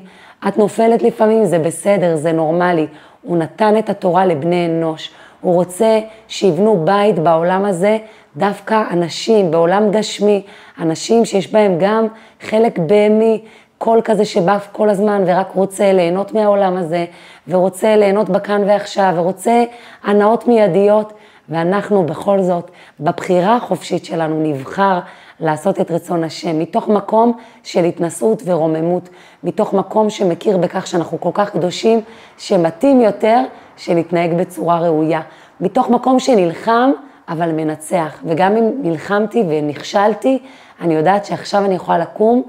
את 0.48 0.58
נופלת 0.58 1.02
לפעמים, 1.02 1.44
זה 1.44 1.58
בסדר, 1.58 2.16
זה 2.16 2.32
נורמלי. 2.32 2.86
הוא 3.22 3.36
נתן 3.36 3.78
את 3.78 3.90
התורה 3.90 4.26
לבני 4.26 4.66
אנוש. 4.66 5.10
הוא 5.40 5.54
רוצה 5.54 6.00
שיבנו 6.28 6.84
בית 6.84 7.18
בעולם 7.18 7.64
הזה, 7.64 7.98
דווקא 8.36 8.82
אנשים, 8.90 9.50
בעולם 9.50 9.90
גשמי, 9.90 10.42
אנשים 10.80 11.24
שיש 11.24 11.52
בהם 11.52 11.76
גם 11.78 12.06
חלק 12.40 12.78
בהמי, 12.78 13.42
קול 13.78 14.00
כזה 14.04 14.24
שבא 14.24 14.58
כל 14.72 14.90
הזמן 14.90 15.22
ורק 15.26 15.52
רוצה 15.54 15.92
ליהנות 15.92 16.34
מהעולם 16.34 16.76
הזה, 16.76 17.04
ורוצה 17.48 17.96
ליהנות 17.96 18.28
בכאן 18.28 18.62
ועכשיו, 18.66 19.12
ורוצה 19.16 19.64
הנאות 20.04 20.48
מיידיות, 20.48 21.12
ואנחנו 21.48 22.06
בכל 22.06 22.42
זאת, 22.42 22.70
בבחירה 23.00 23.56
החופשית 23.56 24.04
שלנו, 24.04 24.42
נבחר 24.42 24.98
לעשות 25.40 25.80
את 25.80 25.90
רצון 25.90 26.24
השם, 26.24 26.58
מתוך 26.58 26.88
מקום 26.88 27.32
של 27.62 27.84
התנשאות 27.84 28.42
ורוממות, 28.44 29.08
מתוך 29.44 29.74
מקום 29.74 30.10
שמכיר 30.10 30.56
בכך 30.56 30.86
שאנחנו 30.86 31.20
כל 31.20 31.30
כך 31.34 31.50
קדושים, 31.50 32.00
שמתאים 32.38 33.00
יותר 33.00 33.42
שנתנהג 33.76 34.34
בצורה 34.34 34.78
ראויה, 34.78 35.20
מתוך 35.60 35.90
מקום 35.90 36.20
שנלחם, 36.20 36.90
אבל 37.28 37.52
מנצח. 37.52 38.20
וגם 38.24 38.56
אם 38.56 38.70
נלחמתי 38.82 39.44
ונכשלתי, 39.48 40.38
אני 40.80 40.94
יודעת 40.94 41.24
שעכשיו 41.24 41.64
אני 41.64 41.74
יכולה 41.74 41.98
לקום 41.98 42.42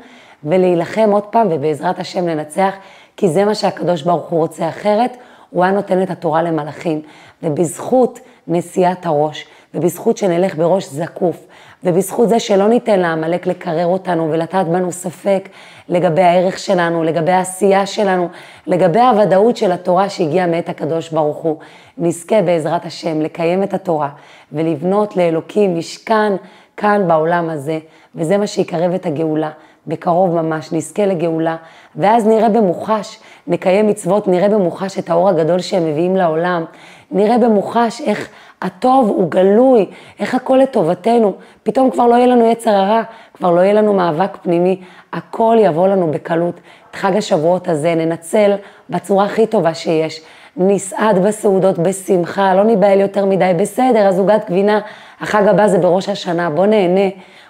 ולהילחם 0.44 1.10
עוד 1.12 1.24
פעם, 1.24 1.48
ובעזרת 1.52 2.00
השם 2.00 2.28
לנצח, 2.28 2.74
כי 3.18 3.28
זה 3.30 3.46
מה 3.46 3.56
שהקדוש 3.56 4.02
ברוך 4.02 4.30
הוא 4.30 4.40
רוצה 4.40 4.70
אחרת, 4.70 5.18
הוא 5.50 5.64
היה 5.64 5.74
נותן 5.74 6.04
את 6.04 6.10
התורה 6.10 6.42
למלאכים. 6.42 7.02
ובזכות 7.44 8.20
נשיאת 8.48 9.06
הראש, 9.06 9.46
ובזכות 9.74 10.18
שנלך 10.18 10.56
בראש 10.56 10.86
זקוף, 10.86 11.48
ובזכות 11.84 12.30
זה 12.30 12.40
שלא 12.40 12.68
ניתן 12.68 13.00
לעמלק 13.00 13.48
לקרר 13.48 13.86
אותנו 13.86 14.32
ולטעת 14.32 14.68
בנו 14.68 14.92
ספק 14.92 15.50
לגבי 15.90 16.22
הערך 16.22 16.60
שלנו, 16.60 17.04
לגבי 17.04 17.32
העשייה 17.32 17.86
שלנו, 17.86 18.30
לגבי 18.68 19.00
הוודאות 19.00 19.58
של 19.58 19.72
התורה 19.72 20.10
שהגיעה 20.10 20.48
מאת 20.48 20.70
הקדוש 20.70 21.10
ברוך 21.10 21.38
הוא, 21.38 21.58
נזכה 21.98 22.42
בעזרת 22.42 22.86
השם 22.86 23.22
לקיים 23.22 23.64
את 23.64 23.74
התורה 23.74 24.10
ולבנות 24.52 25.18
לאלוקים 25.18 25.78
משכן 25.78 26.34
כאן 26.78 27.08
בעולם 27.08 27.50
הזה, 27.50 27.80
וזה 28.16 28.38
מה 28.38 28.48
שיקרב 28.48 28.94
את 28.94 29.06
הגאולה. 29.06 29.50
בקרוב 29.88 30.42
ממש, 30.42 30.74
נזכה 30.74 31.06
לגאולה, 31.06 31.56
ואז 31.96 32.28
נראה 32.28 32.50
במוחש, 32.50 33.20
נקיים 33.48 33.88
מצוות, 33.88 34.28
נראה 34.28 34.50
במוחש 34.50 35.00
את 35.00 35.10
האור 35.10 35.30
הגדול 35.30 35.60
שהם 35.60 35.86
מביאים 35.86 36.16
לעולם, 36.16 36.66
נראה 37.12 37.38
במוחש 37.38 38.02
איך 38.02 38.30
הטוב 38.62 39.10
הוא 39.10 39.32
גלוי, 39.32 39.86
איך 40.20 40.36
הכל 40.36 40.60
לטובתנו, 40.64 41.34
פתאום 41.64 41.92
כבר 41.92 42.08
לא 42.08 42.16
יהיה 42.16 42.28
לנו 42.28 42.46
יצר 42.46 42.72
הרע, 42.72 43.02
כבר 43.34 43.52
לא 43.52 43.62
יהיה 43.62 43.74
לנו 43.74 43.94
מאבק 43.94 44.38
פנימי, 44.42 44.82
הכל 45.14 45.58
יבוא 45.60 45.88
לנו 45.88 46.12
בקלות. 46.12 46.60
את 46.92 46.96
חג 46.96 47.18
השבועות 47.18 47.68
הזה 47.68 47.96
ננצל 47.96 48.56
בצורה 48.90 49.26
הכי 49.26 49.48
טובה 49.48 49.74
שיש, 49.74 50.22
נסעד 50.58 51.20
בסעודות 51.20 51.80
בשמחה, 51.80 52.56
לא 52.56 52.64
ניבהל 52.64 53.00
יותר 53.00 53.26
מדי, 53.26 53.52
בסדר, 53.58 54.08
אז 54.08 54.20
עוגת 54.20 54.50
גבינה, 54.50 54.80
החג 55.22 55.48
הבא 55.48 55.68
זה 55.68 55.78
בראש 55.78 56.10
השנה, 56.10 56.50
בוא 56.50 56.66
נהנה. 56.66 57.10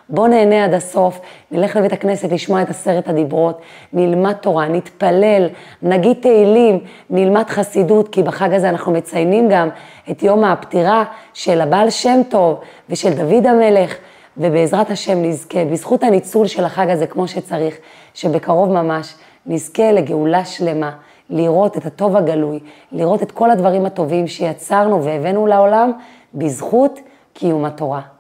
בוא 0.09 0.27
נהנה 0.27 0.65
עד 0.65 0.73
הסוף, 0.73 1.19
נלך 1.51 1.75
לבית 1.75 1.93
הכנסת 1.93 2.31
לשמוע 2.31 2.61
את 2.61 2.69
עשרת 2.69 3.07
הדיברות, 3.07 3.61
נלמד 3.93 4.33
תורה, 4.33 4.67
נתפלל, 4.67 5.49
נגיד 5.81 6.17
תהילים, 6.21 6.79
נלמד 7.09 7.49
חסידות, 7.49 8.09
כי 8.09 8.23
בחג 8.23 8.53
הזה 8.53 8.69
אנחנו 8.69 8.91
מציינים 8.91 9.49
גם 9.49 9.69
את 10.11 10.23
יום 10.23 10.43
הפטירה 10.43 11.03
של 11.33 11.61
הבעל 11.61 11.89
שם 11.89 12.21
טוב 12.29 12.59
ושל 12.89 13.13
דוד 13.13 13.45
המלך, 13.45 13.95
ובעזרת 14.37 14.89
השם 14.91 15.21
נזכה, 15.21 15.65
בזכות 15.65 16.03
הניצול 16.03 16.47
של 16.47 16.65
החג 16.65 16.89
הזה 16.89 17.07
כמו 17.07 17.27
שצריך, 17.27 17.77
שבקרוב 18.13 18.69
ממש 18.69 19.13
נזכה 19.45 19.91
לגאולה 19.91 20.45
שלמה, 20.45 20.91
לראות 21.29 21.77
את 21.77 21.85
הטוב 21.85 22.17
הגלוי, 22.17 22.59
לראות 22.91 23.23
את 23.23 23.31
כל 23.31 23.51
הדברים 23.51 23.85
הטובים 23.85 24.27
שיצרנו 24.27 25.03
והבאנו 25.03 25.47
לעולם 25.47 25.91
בזכות 26.33 26.99
קיום 27.33 27.65
התורה. 27.65 28.16